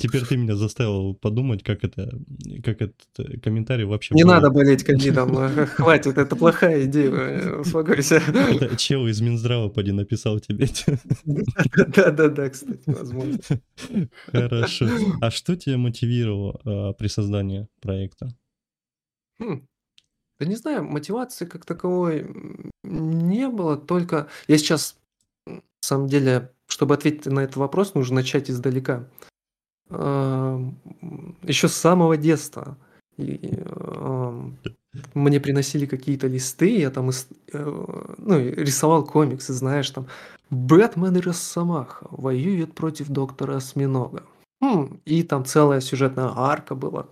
Теперь 0.00 0.24
ты 0.24 0.36
меня 0.36 0.54
заставил 0.54 1.14
подумать, 1.14 1.64
как 1.64 1.82
это, 1.82 2.20
как 2.62 2.82
этот 2.82 3.06
э, 3.18 3.38
комментарий 3.40 3.84
вообще. 3.84 4.14
Не 4.14 4.22
надо 4.22 4.48
болеть 4.50 4.84
ковидом, 4.84 5.34
хватит, 5.66 6.18
это 6.18 6.36
плохая 6.36 6.84
идея, 6.84 7.56
успокойся. 7.58 8.16
Это 8.16 8.76
чел 8.76 9.08
из 9.08 9.20
Минздрава 9.20 9.70
поди 9.70 9.90
написал 9.90 10.38
тебе. 10.38 10.68
Да, 11.24 12.10
да, 12.10 12.28
да, 12.28 12.50
кстати, 12.50 12.82
возможно. 12.86 13.38
Хорошо. 14.26 14.88
А 15.20 15.30
что 15.32 15.56
тебя 15.56 15.78
мотивировало 15.78 16.60
а, 16.64 16.92
при 16.92 17.08
создании 17.08 17.66
проекта? 17.80 18.28
Хм. 19.40 19.66
Да 20.38 20.46
не 20.46 20.54
знаю, 20.54 20.84
мотивации 20.84 21.46
как 21.46 21.64
таковой 21.64 22.28
не 22.84 23.48
было, 23.48 23.76
только 23.76 24.28
я 24.46 24.58
сейчас 24.58 24.96
на 25.46 25.60
самом 25.80 26.08
деле 26.08 26.53
чтобы 26.66 26.94
ответить 26.94 27.26
на 27.26 27.40
этот 27.40 27.56
вопрос, 27.56 27.94
нужно 27.94 28.16
начать 28.16 28.50
издалека. 28.50 29.08
Еще 29.90 31.68
с 31.68 31.74
самого 31.74 32.16
детства. 32.16 32.76
мне 35.14 35.40
приносили 35.40 35.86
какие-то 35.86 36.26
листы, 36.26 36.78
я 36.78 36.90
там 36.90 37.10
э, 37.10 37.14
ну, 38.18 38.38
рисовал 38.38 39.04
комиксы, 39.04 39.52
знаешь, 39.52 39.90
там 39.90 40.06
Бэтмен 40.50 41.16
и 41.16 41.20
Росомаха 41.20 42.06
воюют 42.10 42.74
против 42.74 43.08
доктора 43.08 43.56
Осьминога. 43.56 44.24
Хм, 44.60 45.00
и 45.04 45.22
там 45.22 45.44
целая 45.44 45.80
сюжетная 45.80 46.32
арка 46.34 46.74
была. 46.74 47.06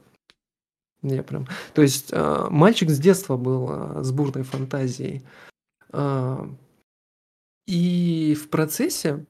Я 1.02 1.22
прям... 1.22 1.46
То 1.74 1.82
есть 1.82 2.08
э, 2.12 2.46
мальчик 2.50 2.90
с 2.90 2.98
детства 2.98 3.36
был 3.36 3.68
э, 3.70 4.02
с 4.02 4.12
бурной 4.12 4.44
фантазией. 4.44 5.22
И 7.66 8.34
в 8.34 8.48
процессе 8.48 9.26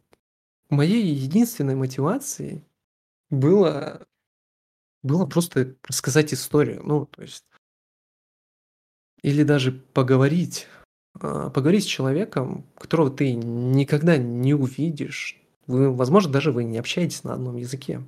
Моей 0.72 1.04
единственной 1.14 1.74
мотивацией 1.74 2.64
было 3.28 4.06
было 5.02 5.26
просто 5.26 5.76
рассказать 5.86 6.32
историю. 6.32 6.80
Ну, 6.82 7.04
то 7.04 7.20
есть 7.20 7.44
или 9.22 9.42
даже 9.42 9.72
поговорить, 9.72 10.66
а, 11.20 11.50
поговорить 11.50 11.84
с 11.84 11.88
человеком, 11.88 12.64
которого 12.78 13.10
ты 13.10 13.34
никогда 13.34 14.16
не 14.16 14.54
увидишь. 14.54 15.38
Вы, 15.66 15.94
возможно, 15.94 16.32
даже 16.32 16.52
вы 16.52 16.64
не 16.64 16.78
общаетесь 16.78 17.22
на 17.22 17.34
одном 17.34 17.56
языке 17.56 18.00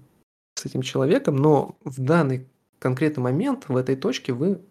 с 0.54 0.64
этим 0.64 0.80
человеком, 0.80 1.36
но 1.36 1.76
в 1.84 2.00
данный 2.00 2.48
конкретный 2.78 3.22
момент, 3.22 3.68
в 3.68 3.76
этой 3.76 3.94
точке, 3.94 4.32
вы 4.32 4.62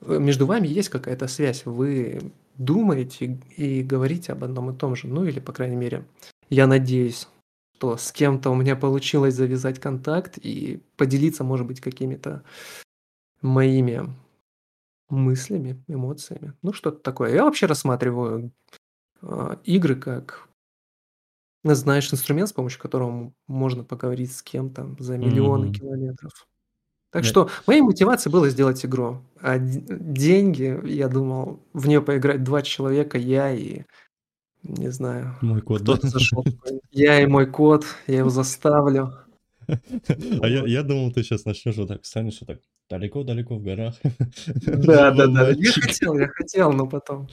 э, 0.00 0.18
между 0.18 0.46
вами 0.46 0.68
есть 0.68 0.88
какая-то 0.88 1.28
связь. 1.28 1.66
Вы 1.66 2.32
думаете 2.56 3.38
и 3.58 3.82
говорите 3.82 4.32
об 4.32 4.42
одном 4.42 4.70
и 4.70 4.74
том 4.74 4.96
же. 4.96 5.06
Ну, 5.06 5.26
или, 5.26 5.38
по 5.38 5.52
крайней 5.52 5.76
мере, 5.76 6.06
я 6.50 6.66
надеюсь, 6.66 7.28
что 7.76 7.96
с 7.96 8.12
кем-то 8.12 8.50
у 8.50 8.54
меня 8.54 8.76
получилось 8.76 9.34
завязать 9.34 9.80
контакт 9.80 10.36
и 10.36 10.82
поделиться, 10.96 11.44
может 11.44 11.66
быть, 11.66 11.80
какими-то 11.80 12.44
моими 13.40 14.06
мыслями, 15.08 15.82
эмоциями. 15.88 16.52
Ну, 16.62 16.72
что-то 16.72 16.98
такое. 16.98 17.32
Я 17.32 17.44
вообще 17.44 17.66
рассматриваю 17.66 18.52
э, 19.22 19.56
игры 19.64 19.96
как, 19.96 20.48
знаешь, 21.64 22.12
инструмент, 22.12 22.48
с 22.50 22.52
помощью 22.52 22.80
которого 22.80 23.32
можно 23.46 23.82
поговорить 23.82 24.36
с 24.36 24.42
кем-то 24.42 24.94
за 24.98 25.16
миллионы 25.16 25.66
mm-hmm. 25.66 25.72
километров. 25.72 26.46
Так 27.12 27.22
да. 27.22 27.28
что 27.28 27.50
моей 27.66 27.80
мотивацией 27.80 28.32
было 28.32 28.48
сделать 28.50 28.84
игру. 28.84 29.24
А 29.40 29.58
деньги, 29.58 30.78
я 30.84 31.08
думал, 31.08 31.60
в 31.72 31.88
нее 31.88 32.02
поиграть 32.02 32.44
два 32.44 32.62
человека, 32.62 33.18
я 33.18 33.50
и 33.50 33.84
не 34.62 34.90
знаю. 34.90 35.36
Мой 35.40 35.62
кот, 35.62 35.82
да? 35.82 35.96
зашел. 36.02 36.44
Я 36.90 37.20
и 37.20 37.26
мой 37.26 37.46
кот, 37.46 37.84
я 38.06 38.18
его 38.18 38.30
заставлю. 38.30 39.14
А 39.68 40.48
я, 40.48 40.66
я 40.66 40.82
думал, 40.82 41.12
ты 41.12 41.22
сейчас 41.22 41.44
начнешь 41.44 41.76
вот 41.76 41.88
так, 41.88 42.04
станешь 42.04 42.38
вот 42.40 42.48
так 42.48 42.58
далеко-далеко 42.90 43.56
в 43.56 43.62
горах. 43.62 43.94
Да, 44.64 45.10
да, 45.12 45.26
да. 45.26 45.50
Я 45.50 45.72
хотел, 45.72 46.18
я 46.18 46.28
хотел, 46.28 46.72
но 46.72 46.86
потом. 46.86 47.28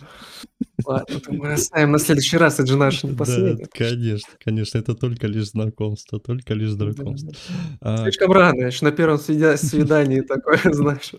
Ладно, 0.86 1.20
мы 1.30 1.54
оставим 1.54 1.92
на 1.92 2.00
следующий 2.00 2.38
раз, 2.38 2.60
это 2.60 2.68
же 2.68 2.78
наш 2.78 3.04
не 3.04 3.16
последний. 3.16 3.64
Да, 3.64 3.70
конечно, 3.72 4.30
конечно, 4.44 4.78
это 4.78 4.94
только 4.94 5.28
лишь 5.28 5.50
знакомство, 5.50 6.20
только 6.20 6.54
лишь 6.54 6.70
знакомство. 6.70 7.34
А... 7.82 8.04
Слишком 8.04 8.32
рано, 8.32 8.66
еще 8.66 8.86
на 8.86 8.92
первом 8.92 9.18
свидании 9.58 10.22
такое, 10.22 10.60
знаешь. 10.74 11.12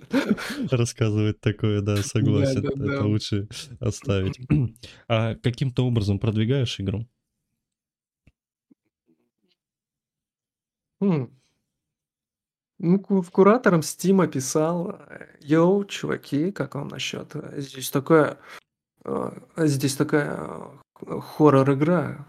Рассказывает 0.71 1.41
такое, 1.41 1.81
да, 1.81 1.97
согласен, 1.97 2.63
да, 2.63 2.71
да, 2.75 2.85
это 2.85 3.03
да. 3.03 3.07
лучше 3.07 3.49
оставить. 3.81 4.39
А 5.09 5.35
каким-то 5.37 5.87
образом 5.87 6.19
продвигаешь 6.19 6.79
игру? 6.81 7.07
Ну, 12.79 13.03
в 13.09 13.31
кураторам 13.31 13.83
"Стима" 13.83 14.29
писал: 14.29 15.01
"Йоу, 15.41 15.85
чуваки, 15.85 16.53
как 16.53 16.77
вам 16.77 16.89
насчет? 16.89 17.35
Э, 17.35 17.61
здесь 17.61 17.91
такая, 17.91 18.39
э, 19.05 19.31
здесь 19.57 19.97
такая, 19.97 20.39
э, 21.03 21.21
хоррор-игра. 21.21 22.25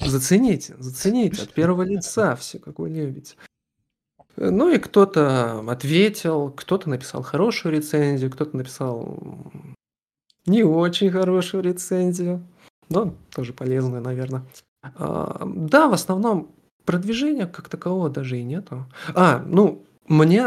Зацените, 0.00 0.74
зацените, 0.78 1.42
от 1.42 1.52
первого 1.52 1.82
лица 1.82 2.34
все, 2.36 2.58
как 2.58 2.78
вы 2.78 2.88
любите". 2.88 3.36
Ну 4.36 4.70
и 4.70 4.78
кто-то 4.78 5.60
ответил, 5.70 6.50
кто-то 6.50 6.88
написал 6.88 7.22
хорошую 7.22 7.74
рецензию, 7.74 8.30
кто-то 8.30 8.56
написал 8.56 9.52
не 10.46 10.62
очень 10.64 11.10
хорошую 11.10 11.62
рецензию, 11.62 12.42
но 12.88 13.14
тоже 13.34 13.52
полезную, 13.52 14.02
наверно. 14.02 14.46
А, 14.82 15.42
да, 15.46 15.88
в 15.88 15.92
основном 15.92 16.54
Продвижения 16.84 17.46
как 17.46 17.68
такового 17.68 18.10
даже 18.10 18.38
и 18.38 18.42
нету. 18.42 18.86
А, 19.14 19.38
ну, 19.38 19.86
мне 20.06 20.44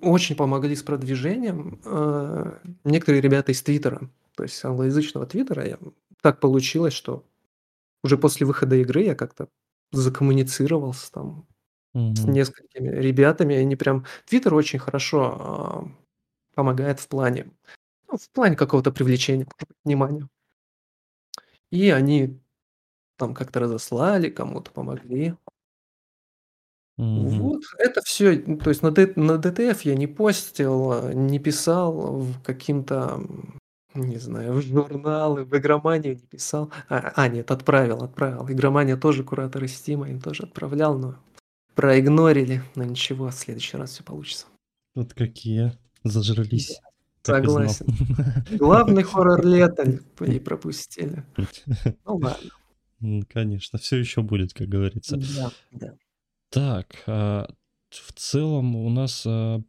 очень 0.00 0.36
помогли 0.36 0.74
с 0.74 0.82
продвижением 0.82 1.80
э, 1.84 2.58
некоторые 2.84 3.20
ребята 3.20 3.52
из 3.52 3.62
Твиттера, 3.62 4.08
то 4.36 4.44
есть 4.44 4.64
англоязычного 4.64 5.26
Твиттера. 5.26 5.66
Я, 5.66 5.78
так 6.22 6.40
получилось, 6.40 6.94
что 6.94 7.24
уже 8.02 8.16
после 8.16 8.46
выхода 8.46 8.76
игры 8.76 9.02
я 9.02 9.14
как-то 9.14 9.48
закоммуницировался 9.92 11.12
там 11.12 11.46
mm-hmm. 11.94 12.14
с 12.14 12.24
несколькими 12.24 12.88
ребятами. 12.88 13.56
Они 13.56 13.76
прям... 13.76 14.04
Твиттер 14.26 14.54
очень 14.54 14.78
хорошо 14.78 15.86
э, 15.86 16.54
помогает 16.54 17.00
в 17.00 17.08
плане, 17.08 17.50
ну, 18.10 18.18
в 18.18 18.30
плане 18.30 18.56
какого-то 18.56 18.92
привлечения 18.92 19.46
внимания. 19.84 20.28
И 21.70 21.90
они 21.90 22.40
там 23.16 23.34
как-то 23.34 23.60
разослали, 23.60 24.30
кому-то 24.30 24.70
помогли. 24.70 25.34
Мгм. 26.98 27.28
Вот, 27.38 27.62
это 27.78 28.00
все, 28.04 28.36
то 28.36 28.70
есть 28.70 28.82
на 28.82 28.90
Д 28.90 29.12
на 29.14 29.38
ДТФ 29.38 29.82
я 29.82 29.94
не 29.94 30.08
постил, 30.08 31.10
не 31.12 31.38
писал 31.38 32.18
в 32.22 32.42
каким-то, 32.42 33.22
не 33.94 34.16
знаю, 34.18 34.54
в 34.54 34.62
журналы, 34.62 35.44
в 35.44 35.56
игроманию 35.56 36.16
не 36.16 36.26
писал. 36.26 36.72
А, 36.88 37.12
а, 37.14 37.28
нет, 37.28 37.52
отправил, 37.52 38.02
отправил. 38.02 38.50
Игромания 38.50 38.96
тоже 38.96 39.22
кураторы 39.22 39.68
"Стима", 39.68 40.10
им 40.10 40.20
тоже 40.20 40.42
отправлял, 40.42 40.98
но 40.98 41.14
проигнорили. 41.76 42.62
Но 42.74 42.82
ничего, 42.82 43.28
в 43.28 43.34
следующий 43.34 43.76
раз 43.76 43.92
все 43.92 44.02
получится. 44.02 44.46
Вот 44.96 45.14
какие 45.14 45.72
зажрались. 46.02 46.80
Согласен. 47.22 47.86
Главный 48.58 49.04
хоррор 49.04 49.44
лета 49.44 49.84
и 50.20 50.40
пропустили. 50.40 51.24
Ну 52.04 52.16
ладно. 52.16 52.50
Конечно, 53.28 53.78
все 53.78 53.98
еще 53.98 54.22
будет, 54.22 54.52
как 54.52 54.66
говорится. 54.68 55.16
Да, 55.16 55.50
да. 55.70 55.94
Так, 56.50 56.86
а, 57.06 57.48
в 57.90 58.12
целом 58.14 58.76
у 58.76 58.88
нас 58.90 59.24
а, 59.26 59.60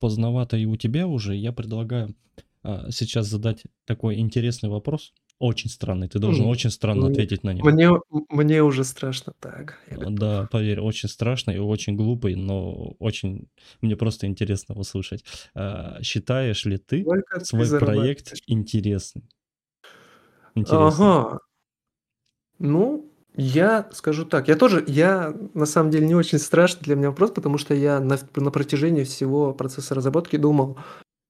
поздновато 0.00 0.56
и 0.56 0.66
у 0.66 0.76
тебя 0.76 1.06
уже. 1.06 1.34
Я 1.34 1.52
предлагаю 1.52 2.14
а, 2.62 2.90
сейчас 2.90 3.26
задать 3.26 3.64
такой 3.86 4.18
интересный 4.18 4.68
вопрос. 4.68 5.12
Очень 5.38 5.68
странный. 5.68 6.08
Ты 6.08 6.18
должен 6.18 6.46
очень 6.46 6.70
странно 6.70 7.06
Мне, 7.06 7.12
ответить 7.12 7.44
на 7.44 7.52
него. 7.52 7.68
мне, 7.68 7.90
мне 8.30 8.62
уже 8.62 8.84
страшно 8.84 9.34
так. 9.38 9.78
Да, 9.90 10.46
поверь, 10.50 10.80
очень 10.80 11.10
страшный 11.10 11.56
и 11.56 11.58
очень 11.58 11.94
глупый, 11.94 12.36
но 12.36 12.94
очень 12.98 13.48
мне 13.82 13.96
просто 13.96 14.26
интересно 14.26 14.74
услышать. 14.74 15.24
Считаешь 16.02 16.64
ли 16.64 16.78
ты 16.78 17.02
Сколько 17.02 17.38
ты 17.38 17.44
свой 17.44 17.68
проект 17.68 17.80
зарабатываешь? 17.80 18.42
интересным? 18.46 19.28
Интересным. 20.54 20.86
Ага. 20.88 21.38
Ну, 22.58 23.10
я 23.36 23.88
скажу 23.92 24.24
так. 24.24 24.48
Я 24.48 24.56
тоже, 24.56 24.82
я 24.86 25.34
на 25.54 25.66
самом 25.66 25.90
деле 25.90 26.06
не 26.06 26.14
очень 26.14 26.38
страшный 26.38 26.82
для 26.82 26.96
меня 26.96 27.10
вопрос, 27.10 27.30
потому 27.30 27.58
что 27.58 27.74
я 27.74 28.00
на, 28.00 28.18
на 28.34 28.50
протяжении 28.50 29.04
всего 29.04 29.52
процесса 29.52 29.94
разработки 29.94 30.36
думал, 30.36 30.78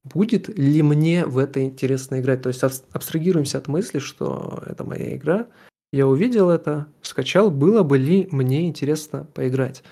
будет 0.05 0.49
ли 0.49 0.83
мне 0.83 1.27
в 1.27 1.38
это 1.38 1.62
интересно 1.64 2.21
играть. 2.21 2.42
То 2.42 2.49
есть 2.49 2.62
абс- 2.62 2.85
абстрагируемся 2.92 3.59
от 3.59 3.66
мысли, 3.66 3.99
что 3.99 4.62
это 4.66 4.85
моя 4.85 5.16
игра. 5.16 5.49
Я 5.92 6.07
увидел 6.07 6.51
это, 6.51 6.87
скачал, 7.03 7.51
было 7.51 7.83
бы 7.83 7.99
ли 7.99 8.29
мне 8.31 8.69
интересно 8.69 9.27
поиграть. 9.35 9.83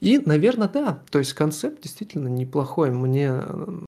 И, 0.00 0.18
наверное, 0.18 0.68
да. 0.68 1.02
То 1.10 1.18
есть 1.18 1.32
концепт 1.32 1.82
действительно 1.82 2.28
неплохой. 2.28 2.90
Мне 2.90 3.40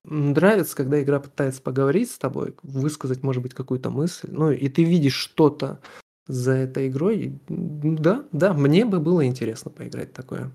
нравится, 0.03 0.75
когда 0.75 1.01
игра 1.01 1.19
пытается 1.19 1.61
поговорить 1.61 2.11
с 2.11 2.17
тобой, 2.17 2.55
высказать, 2.63 3.23
может 3.23 3.43
быть, 3.43 3.53
какую-то 3.53 3.89
мысль. 3.89 4.27
Ну, 4.31 4.51
и 4.51 4.67
ты 4.69 4.83
видишь 4.83 5.15
что-то 5.15 5.79
за 6.27 6.51
этой 6.51 6.87
игрой. 6.87 7.39
Да, 7.47 8.25
да, 8.31 8.53
мне 8.53 8.85
бы 8.85 8.99
было 8.99 9.25
интересно 9.25 9.71
поиграть 9.71 10.13
такое. 10.13 10.51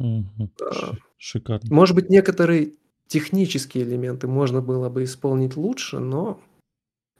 А, 0.00 0.92
Шикарно. 1.18 1.74
Может 1.74 1.94
быть, 1.94 2.10
некоторые 2.10 2.72
технические 3.06 3.84
элементы 3.84 4.26
можно 4.26 4.60
было 4.60 4.88
бы 4.88 5.04
исполнить 5.04 5.56
лучше, 5.56 5.98
но 5.98 6.40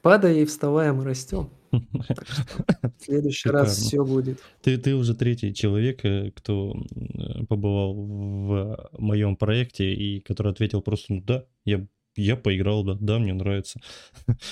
падая 0.01 0.35
и 0.35 0.45
вставая 0.45 0.93
мы 0.93 1.03
растем. 1.03 1.49
В 1.71 3.03
следующий 3.03 3.49
раз 3.49 3.77
все 3.77 4.03
будет. 4.03 4.39
Ты, 4.61 4.77
ты 4.77 4.95
уже 4.95 5.15
третий 5.15 5.53
человек, 5.53 6.03
э, 6.05 6.31
кто 6.31 6.73
м, 6.73 7.45
побывал 7.47 7.93
в 7.93 8.89
моем 8.97 9.35
проекте 9.35 9.93
и 9.93 10.21
который 10.21 10.51
ответил 10.51 10.81
просто, 10.81 11.13
ну 11.13 11.21
да, 11.21 11.45
я, 11.65 11.85
я 12.17 12.35
поиграл, 12.35 12.83
да, 12.83 12.97
да, 12.99 13.19
мне 13.19 13.33
нравится. 13.33 13.79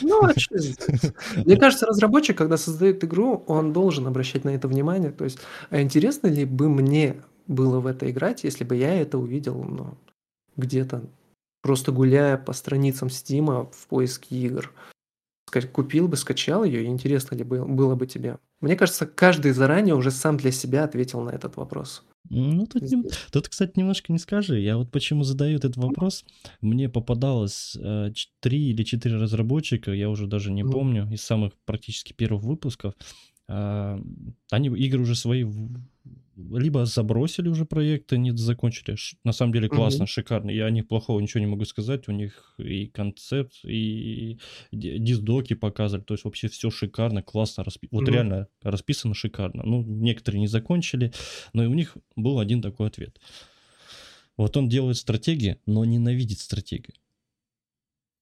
Ну, 0.01 0.23
а? 0.23 0.33
Мне 1.45 1.57
кажется, 1.57 1.85
разработчик, 1.85 2.37
когда 2.37 2.57
создает 2.57 3.03
игру, 3.03 3.43
он 3.47 3.73
должен 3.73 4.07
обращать 4.07 4.43
на 4.43 4.49
это 4.49 4.67
внимание. 4.67 5.11
То 5.11 5.23
есть, 5.23 5.39
а 5.69 5.81
интересно 5.81 6.27
ли 6.27 6.45
бы 6.45 6.69
мне 6.69 7.21
было 7.47 7.79
в 7.79 7.87
это 7.87 8.09
играть, 8.09 8.43
если 8.43 8.63
бы 8.63 8.75
я 8.75 8.93
это 8.93 9.17
увидел 9.17 9.63
ну, 9.63 9.97
где-то, 10.55 11.03
просто 11.61 11.91
гуляя 11.91 12.37
по 12.37 12.53
страницам 12.53 13.09
Стима 13.09 13.65
в 13.71 13.87
поиске 13.87 14.35
игр. 14.35 14.71
Купил 15.71 16.07
бы, 16.07 16.17
скачал 16.17 16.63
ее, 16.63 16.83
и 16.83 16.87
интересно 16.87 17.35
ли 17.35 17.43
бы- 17.43 17.65
было 17.65 17.95
бы 17.95 18.07
тебе? 18.07 18.39
Мне 18.59 18.75
кажется, 18.75 19.05
каждый 19.05 19.51
заранее 19.51 19.95
уже 19.95 20.11
сам 20.11 20.37
для 20.37 20.51
себя 20.51 20.83
ответил 20.83 21.21
на 21.21 21.29
этот 21.29 21.55
вопрос. 21.55 22.03
Ну, 22.29 22.65
тут, 22.65 22.83
Здесь. 22.83 23.05
тут, 23.31 23.47
кстати, 23.47 23.73
немножко 23.75 24.11
не 24.11 24.19
скажи. 24.19 24.59
Я 24.59 24.77
вот 24.77 24.91
почему 24.91 25.23
задаю 25.23 25.57
этот 25.57 25.77
вопрос. 25.77 26.25
Мне 26.61 26.89
попадалось 26.89 27.77
э, 27.79 28.11
три 28.39 28.71
или 28.71 28.83
четыре 28.83 29.17
разработчика, 29.17 29.91
я 29.91 30.09
уже 30.09 30.27
даже 30.27 30.51
не 30.51 30.63
помню, 30.63 31.07
из 31.11 31.21
самых 31.21 31.53
практически 31.65 32.13
первых 32.13 32.43
выпусков. 32.43 32.93
А, 33.47 33.99
Они 34.51 34.69
игры 34.69 35.01
уже 35.01 35.15
свои 35.15 35.45
либо 36.37 36.85
забросили 36.85 37.47
уже 37.47 37.63
проекты, 37.65 38.17
не 38.17 38.35
закончили. 38.35 38.97
На 39.23 39.31
самом 39.31 39.53
деле 39.53 39.69
классно, 39.69 39.99
Мгм. 40.03 40.07
шикарно. 40.07 40.51
Я 40.51 40.65
о 40.65 40.69
них 40.69 40.85
плохого 40.87 41.21
ничего 41.21 41.39
не 41.39 41.45
могу 41.47 41.63
сказать. 41.63 42.09
У 42.09 42.11
них 42.11 42.55
и 42.57 42.87
концепт, 42.87 43.53
и 43.63 44.37
ди- 44.73 44.97
диздоки 44.99 45.53
показывали. 45.53 46.03
То 46.03 46.13
есть 46.13 46.25
вообще 46.25 46.49
все 46.49 46.69
шикарно, 46.69 47.23
классно. 47.23 47.61
распи- 47.63 47.87
Вот 47.91 48.03
Мгм. 48.03 48.13
реально 48.13 48.47
расписано 48.63 49.13
шикарно. 49.13 49.63
Ну, 49.63 49.81
некоторые 49.83 50.41
не 50.41 50.47
закончили, 50.47 51.13
но 51.53 51.63
и 51.63 51.67
у 51.67 51.73
них 51.73 51.95
был 52.17 52.39
один 52.39 52.61
такой 52.61 52.87
ответ. 52.87 53.17
Вот 54.35 54.57
он 54.57 54.67
делает 54.67 54.97
стратегии, 54.97 55.57
но 55.65 55.85
ненавидит 55.85 56.39
стратегию. 56.39 56.95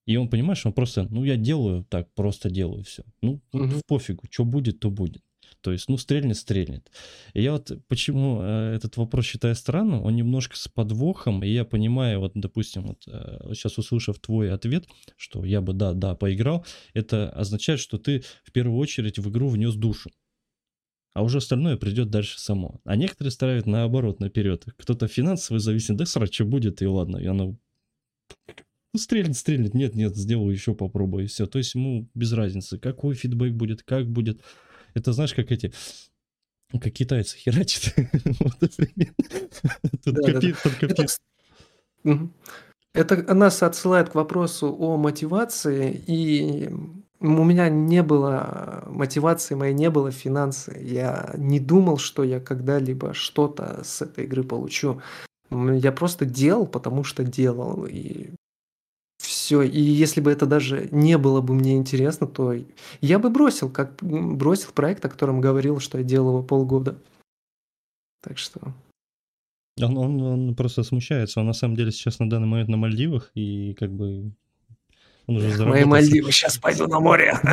И 0.05 0.17
он, 0.17 0.29
понимаешь, 0.29 0.65
он 0.65 0.73
просто, 0.73 1.07
ну, 1.09 1.23
я 1.23 1.37
делаю 1.37 1.85
так, 1.89 2.13
просто 2.13 2.49
делаю 2.49 2.83
все. 2.83 3.03
Ну, 3.21 3.41
Мгм. 3.53 3.69
в 3.79 3.85
пофигу, 3.85 4.23
что 4.29 4.43
будет, 4.45 4.79
то 4.79 4.89
будет. 4.89 5.21
То 5.61 5.71
есть, 5.71 5.87
ну, 5.87 5.97
стрельнет, 5.97 6.35
стрельнет. 6.35 6.91
И 7.33 7.41
я 7.41 7.53
вот 7.53 7.71
почему 7.87 8.41
э, 8.41 8.75
этот 8.75 8.97
вопрос 8.97 9.25
считаю 9.25 9.55
странным, 9.55 10.03
он 10.03 10.15
немножко 10.15 10.57
с 10.57 10.67
подвохом, 10.67 11.41
и 11.43 11.47
я 11.47 11.63
понимаю, 11.63 12.19
вот, 12.19 12.33
допустим, 12.35 12.87
вот 12.87 13.03
э, 13.07 13.53
сейчас 13.53 13.77
услышав 13.77 14.19
твой 14.19 14.51
ответ, 14.51 14.87
что 15.15 15.45
я 15.45 15.61
бы, 15.61 15.71
да, 15.73 15.93
да, 15.93 16.15
поиграл, 16.15 16.65
это 16.93 17.29
означает, 17.29 17.79
что 17.79 17.97
ты 17.97 18.23
в 18.43 18.51
первую 18.51 18.77
очередь 18.77 19.19
в 19.19 19.29
игру 19.29 19.47
внес 19.47 19.75
душу. 19.75 20.09
А 21.13 21.23
уже 21.23 21.37
остальное 21.37 21.77
придет 21.77 22.09
дальше 22.09 22.39
само. 22.39 22.81
А 22.83 22.95
некоторые 22.95 23.31
ставят 23.31 23.65
наоборот, 23.67 24.19
наперед. 24.19 24.65
Кто-то 24.77 25.07
финансово 25.07 25.59
зависит, 25.59 25.95
да 25.95 26.05
срать, 26.05 26.33
что 26.33 26.43
будет, 26.43 26.81
и 26.81 26.87
ладно. 26.87 27.17
И 27.17 27.25
оно 27.27 27.55
ну, 28.93 28.99
стрельнет, 28.99 29.35
стрельнет, 29.37 29.73
нет, 29.73 29.95
нет, 29.95 30.15
сделаю 30.15 30.51
еще, 30.53 30.75
попробую, 30.75 31.25
и 31.25 31.27
все. 31.27 31.45
То 31.47 31.57
есть 31.57 31.73
ему 31.75 32.07
без 32.13 32.31
разницы, 32.33 32.77
какой 32.77 33.15
фидбэк 33.15 33.53
будет, 33.53 33.83
как 33.83 34.07
будет. 34.07 34.41
Это 34.93 35.13
знаешь, 35.13 35.33
как 35.33 35.51
эти, 35.51 35.73
как 36.71 36.93
китайцы 36.93 37.37
херачат. 37.37 37.95
Тут 40.03 40.15
Да-да-да. 40.15 40.39
копи- 40.39 40.55
тут 40.63 40.73
Это, 40.83 41.03
копи- 41.03 41.05
кс- 41.05 41.19
Мгм. 42.03 42.33
Это 42.93 43.33
нас 43.33 43.63
отсылает 43.63 44.09
к 44.09 44.15
вопросу 44.15 44.75
о 44.79 44.97
мотивации, 44.97 46.03
и 46.05 46.69
у 47.19 47.43
меня 47.43 47.69
не 47.69 48.03
было 48.03 48.83
мотивации, 48.87 49.55
моей 49.55 49.73
не 49.73 49.89
было 49.89 50.11
финансы. 50.11 50.77
Я 50.79 51.33
не 51.37 51.59
думал, 51.59 51.97
что 51.97 52.23
я 52.23 52.39
когда-либо 52.39 53.13
что-то 53.15 53.81
с 53.83 54.01
этой 54.03 54.25
игры 54.25 54.43
получу. 54.43 55.01
Я 55.49 55.91
просто 55.91 56.25
делал, 56.25 56.67
потому 56.67 57.03
что 57.03 57.23
делал, 57.23 57.85
и 57.89 58.29
все. 59.43 59.61
И 59.61 59.79
если 59.79 60.21
бы 60.21 60.31
это 60.31 60.45
даже 60.45 60.87
не 60.91 61.17
было 61.17 61.41
бы 61.41 61.53
мне 61.53 61.75
интересно, 61.75 62.27
то 62.27 62.55
я 63.01 63.19
бы 63.19 63.29
бросил, 63.29 63.69
как 63.69 64.01
бросил 64.01 64.69
проект, 64.73 65.03
о 65.03 65.09
котором 65.09 65.41
говорил, 65.41 65.79
что 65.79 65.97
я 65.97 66.03
делал 66.03 66.29
его 66.29 66.43
полгода. 66.43 66.97
Так 68.21 68.37
что... 68.37 68.59
Он, 69.81 69.97
он, 69.97 70.21
он 70.21 70.55
просто 70.55 70.83
смущается. 70.83 71.41
Он 71.41 71.47
на 71.47 71.53
самом 71.53 71.75
деле 71.75 71.91
сейчас 71.91 72.19
на 72.19 72.29
данный 72.29 72.47
момент 72.47 72.69
на 72.69 72.77
Мальдивах, 72.77 73.31
и 73.33 73.73
как 73.73 73.91
бы 73.91 74.31
он 75.25 75.37
уже 75.37 75.47
Мои 75.47 75.57
заработал 75.57 75.87
Мальдивы, 75.89 76.31
сейчас 76.31 76.57
пойду 76.57 76.87
на 76.87 76.99
море. 76.99 77.33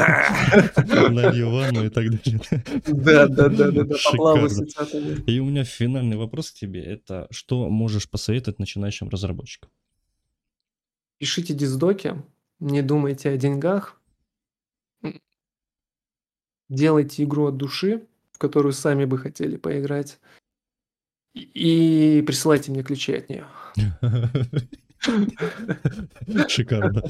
налью 1.11 1.50
ванну 1.50 1.87
и 1.87 1.88
так 1.88 2.09
далее. 2.11 2.40
Да, 2.87 3.26
да, 3.26 3.48
да, 3.48 3.70
да, 3.70 3.85
да, 3.85 3.96
поплаваю. 4.11 4.48
И 5.26 5.40
у 5.40 5.44
меня 5.44 5.64
финальный 5.64 6.16
вопрос 6.16 6.53
к 6.53 6.55
тебе. 6.55 6.85
Это 6.85 7.26
что 7.31 7.68
можешь 7.68 8.09
посоветовать 8.09 8.61
начинающим 8.61 9.09
разработчикам? 9.09 9.70
Пишите 11.20 11.52
диздоки, 11.52 12.14
не 12.61 12.80
думайте 12.80 13.28
о 13.28 13.37
деньгах. 13.37 14.00
Делайте 16.70 17.24
игру 17.24 17.48
от 17.48 17.59
души, 17.59 18.06
в 18.33 18.38
которую 18.38 18.72
сами 18.72 19.04
бы 19.04 19.18
хотели 19.18 19.59
поиграть. 19.59 20.18
И 21.35 22.25
присылайте 22.27 22.73
мне 22.73 22.83
ключи 22.83 23.12
от 23.12 23.29
нее. 23.29 23.46
Шикарно. 26.48 27.03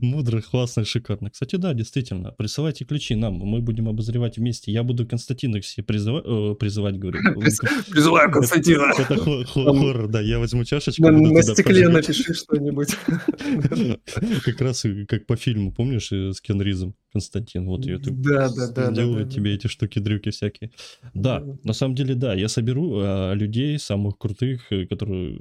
Мудро, 0.00 0.40
классно, 0.40 0.84
шикарно. 0.84 1.30
Кстати, 1.30 1.56
да, 1.56 1.74
действительно. 1.74 2.32
Присылайте 2.32 2.84
ключи 2.84 3.14
нам, 3.14 3.34
мы 3.34 3.60
будем 3.60 3.88
обозревать 3.88 4.38
вместе. 4.38 4.72
Я 4.72 4.82
буду 4.82 5.06
Константина 5.06 5.60
себе 5.62 5.84
призыва- 5.84 6.52
э, 6.52 6.54
призывать, 6.54 6.98
говорю. 6.98 7.18
Призываю 7.90 8.30
Константина. 8.30 8.92
Это 8.98 9.44
хоррор, 9.44 10.08
да. 10.08 10.20
Я 10.20 10.38
возьму 10.38 10.64
чашечку. 10.64 11.10
На, 11.10 11.42
стекле 11.42 11.88
напиши 11.88 12.34
что-нибудь. 12.34 12.96
Как 14.44 14.60
раз 14.60 14.84
и 14.84 15.04
как 15.04 15.26
по 15.26 15.36
фильму, 15.36 15.72
помнишь, 15.72 16.12
э, 16.12 16.32
с 16.32 16.40
Кен 16.40 16.60
Ризом, 16.62 16.94
Константин, 17.16 17.66
вот 17.66 17.86
ее 17.86 17.98
Да, 17.98 18.48
да, 18.48 18.66
да, 18.68 18.90
да, 18.90 18.90
делают 18.92 19.28
да, 19.28 19.34
тебе 19.34 19.54
эти 19.54 19.66
штуки-дрюки 19.68 20.30
всякие. 20.30 20.70
Да, 21.14 21.42
на 21.64 21.72
самом 21.72 21.94
деле, 21.94 22.14
да, 22.14 22.34
я 22.34 22.48
соберу 22.48 22.98
а, 23.02 23.32
людей 23.34 23.78
самых 23.78 24.18
крутых, 24.18 24.70
э, 24.72 24.86
которые 24.86 25.36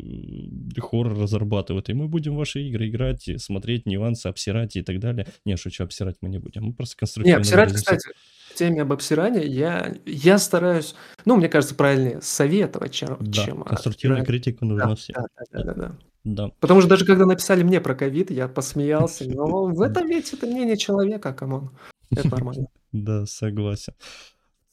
э, 0.77 0.81
хоррор 0.81 1.17
разрабатывают, 1.19 1.89
и 1.89 1.93
мы 1.93 2.07
будем 2.07 2.33
в 2.35 2.37
ваши 2.37 2.61
игры 2.61 2.87
играть, 2.87 3.27
и 3.27 3.37
смотреть 3.37 3.85
нюансы, 3.85 4.27
обсирать 4.27 4.75
и 4.77 4.81
так 4.83 4.99
далее. 4.99 5.27
Не, 5.45 5.57
шучу, 5.57 5.83
обсирать 5.83 6.15
мы 6.21 6.29
не 6.29 6.39
будем, 6.39 6.63
мы 6.63 6.73
просто 6.73 6.95
Не, 6.95 6.99
конструктивно 6.99 7.37
обсирать, 7.37 7.71
выразимся. 7.71 7.73
кстати, 7.73 8.09
в 8.49 8.53
теме 8.55 8.81
об 8.83 8.93
обсирании 8.93 9.45
я, 9.47 9.95
я 10.05 10.37
стараюсь, 10.37 10.95
ну, 11.25 11.35
мне 11.35 11.49
кажется, 11.49 11.75
правильнее 11.75 12.21
советовать, 12.21 12.93
чем, 12.93 13.19
Да, 13.19 13.31
чем 13.31 13.63
конструктивная 13.65 14.23
обсирать. 14.23 14.27
критика 14.27 14.65
нужна 14.65 14.91
Да, 14.91 14.95
всем. 14.95 15.15
да, 15.15 15.23
да, 15.35 15.45
да, 15.51 15.63
да, 15.63 15.73
да. 15.73 15.99
Да. 16.25 16.49
Потому 16.59 16.81
что 16.81 16.89
даже 16.89 17.05
когда 17.05 17.25
написали 17.25 17.63
мне 17.63 17.79
про 17.79 17.95
ковид, 17.95 18.31
я 18.31 18.47
посмеялся. 18.47 19.29
Но 19.29 19.65
в 19.67 19.81
этом 19.81 20.07
ведь 20.07 20.33
это 20.33 20.47
мнение 20.47 20.75
человека, 20.75 21.33
come 21.33 21.54
on. 21.54 21.69
Это 22.11 22.29
нормально. 22.29 22.67
Да, 22.91 23.25
согласен. 23.25 23.93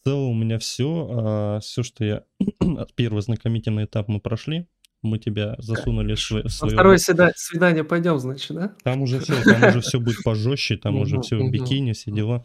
В 0.00 0.04
целом 0.04 0.30
у 0.30 0.34
меня 0.34 0.60
все. 0.60 1.58
Все, 1.60 1.82
что 1.82 2.04
я... 2.04 2.22
Первый 2.94 3.20
знакомительный 3.20 3.84
этап 3.84 4.06
мы 4.06 4.20
прошли. 4.20 4.68
Мы 5.02 5.18
тебя 5.18 5.56
засунули 5.58 6.14
в 6.14 6.20
свое... 6.20 6.44
Второе 6.46 6.98
свида- 6.98 7.32
свидание 7.34 7.82
пойдем, 7.82 8.20
значит, 8.20 8.54
да? 8.54 8.74
Там 8.84 9.02
уже 9.02 9.18
все, 9.18 9.34
там 9.42 9.70
уже 9.70 9.80
все 9.80 9.98
будет 9.98 10.22
пожестче, 10.22 10.76
там 10.76 11.00
уже 11.00 11.20
все 11.20 11.36
в 11.36 11.50
бикини, 11.50 11.92
все 11.92 12.12
дела. 12.12 12.44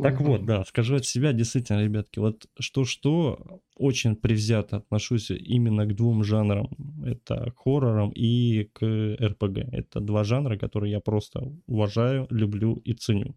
Так 0.00 0.20
вот, 0.20 0.40
Мгм. 0.40 0.46
да, 0.46 0.64
скажу 0.64 0.96
от 0.96 1.04
себя, 1.06 1.32
действительно, 1.32 1.82
ребятки, 1.82 2.18
вот 2.20 2.46
что-что, 2.58 3.60
очень 3.76 4.16
предвзято 4.16 4.76
отношусь 4.78 5.30
именно 5.30 5.86
к 5.86 5.94
двум 5.94 6.24
жанрам. 6.24 6.70
Это 7.04 7.50
к 7.52 7.58
хоррорам 7.58 8.10
и 8.10 8.64
к 8.72 8.84
РПГ. 9.20 9.58
Это 9.72 10.00
два 10.00 10.24
жанра, 10.24 10.56
которые 10.56 10.92
я 10.92 11.00
просто 11.00 11.52
уважаю, 11.66 12.26
люблю 12.30 12.74
и 12.84 12.92
ценю. 12.94 13.34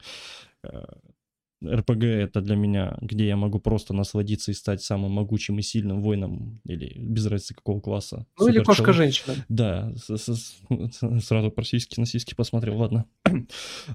РПГ 1.64 2.03
это 2.03 2.41
для 2.41 2.55
меня, 2.55 2.97
где 3.01 3.28
я 3.28 3.38
могу 3.38 3.59
просто 3.59 3.93
насладиться 3.93 4.51
и 4.51 4.53
стать 4.53 4.82
самым 4.82 5.12
могучим 5.12 5.59
и 5.59 5.62
сильным 5.62 6.01
воином, 6.01 6.59
или 6.66 6.93
без 6.97 7.26
разницы 7.28 7.53
какого 7.55 7.80
класса. 7.82 8.26
Ну 8.39 8.47
или 8.47 8.59
кошка-женщина. 8.64 9.36
Да, 9.49 9.93
с- 9.95 10.18
с- 10.18 10.62
с- 10.70 11.20
сразу 11.26 11.51
про 11.51 11.64
сиськи 11.64 11.99
на 11.99 12.05
сиськи 12.05 12.34
посмотрел, 12.36 12.78
ладно. 12.78 13.05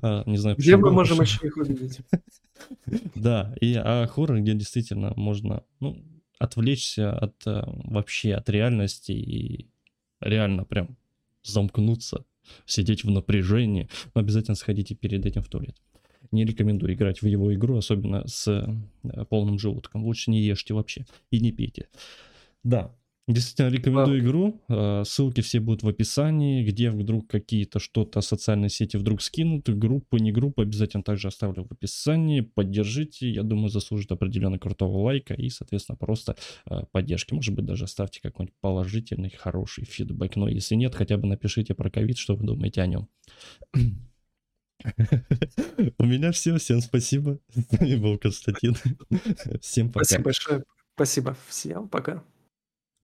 А, 0.02 0.22
Не 0.26 0.36
знаю, 0.38 0.56
Где 0.56 0.76
мы 0.76 0.90
можем 0.92 1.20
еще 1.20 1.46
их 1.46 1.56
увидеть? 1.56 2.00
Да, 3.14 3.54
и 3.60 3.74
а 3.74 4.06
хоррор, 4.06 4.40
где 4.40 4.54
действительно 4.54 5.12
можно 5.16 5.62
ну, 5.80 6.02
отвлечься 6.38 7.12
от 7.12 7.34
э, 7.46 7.62
вообще 7.66 8.34
от 8.34 8.48
реальности 8.48 9.12
и 9.12 9.68
реально 10.20 10.64
прям 10.64 10.96
замкнуться, 11.42 12.24
сидеть 12.64 13.04
в 13.04 13.10
напряжении, 13.10 13.88
но 14.14 14.20
обязательно 14.20 14.54
сходите 14.54 14.94
перед 14.94 15.26
этим 15.26 15.42
в 15.42 15.48
туалет. 15.48 15.76
Не 16.32 16.44
рекомендую 16.44 16.94
играть 16.94 17.22
в 17.22 17.26
его 17.26 17.54
игру, 17.54 17.76
особенно 17.76 18.26
с 18.26 18.48
э, 18.48 19.24
полным 19.26 19.58
желудком. 19.58 20.04
Лучше 20.04 20.30
не 20.30 20.42
ешьте 20.42 20.74
вообще 20.74 21.06
и 21.30 21.40
не 21.40 21.52
пейте. 21.52 21.88
Да, 22.62 22.94
действительно 23.28 23.68
рекомендую 23.68 24.20
игру. 24.20 24.60
Э, 24.68 25.02
Ссылки 25.04 25.40
все 25.40 25.60
будут 25.60 25.82
в 25.82 25.88
описании. 25.88 26.64
Где 26.64 26.90
вдруг 26.90 27.28
какие-то 27.28 27.78
что-то 27.78 28.20
социальные 28.20 28.70
сети 28.70 28.96
вдруг 28.96 29.22
скинут, 29.22 29.68
группы, 29.68 30.18
не 30.20 30.32
группы, 30.32 30.62
обязательно 30.62 31.02
также 31.02 31.28
оставлю 31.28 31.64
в 31.64 31.72
описании. 31.72 32.40
Поддержите, 32.40 33.30
я 33.30 33.42
думаю, 33.42 33.68
заслужит 33.68 34.12
определенно 34.12 34.58
крутого 34.58 34.98
лайка 34.98 35.34
и, 35.34 35.48
соответственно, 35.48 35.96
просто 35.96 36.36
э, 36.68 36.82
поддержки. 36.92 37.34
Может 37.34 37.54
быть, 37.54 37.64
даже 37.64 37.84
оставьте 37.84 38.20
какой-нибудь 38.20 38.54
положительный, 38.60 39.30
хороший 39.30 39.84
фидбэк. 39.84 40.36
Но 40.36 40.48
если 40.48 40.74
нет, 40.74 40.94
хотя 40.94 41.16
бы 41.16 41.26
напишите 41.26 41.74
про 41.74 41.90
ковид, 41.90 42.18
что 42.18 42.36
вы 42.36 42.46
думаете 42.46 42.82
о 42.82 42.86
нем. 42.86 43.08
У 45.98 46.04
меня 46.04 46.32
все. 46.32 46.56
Всем 46.58 46.80
спасибо. 46.80 47.38
С 47.54 47.78
вами 47.78 47.96
был 47.96 48.18
Константин. 48.18 48.76
Всем 49.60 49.92
пока. 49.92 50.04
Спасибо 50.04 50.24
большое. 50.24 50.64
Спасибо 50.94 51.36
всем. 51.48 51.88
Пока. 51.88 52.22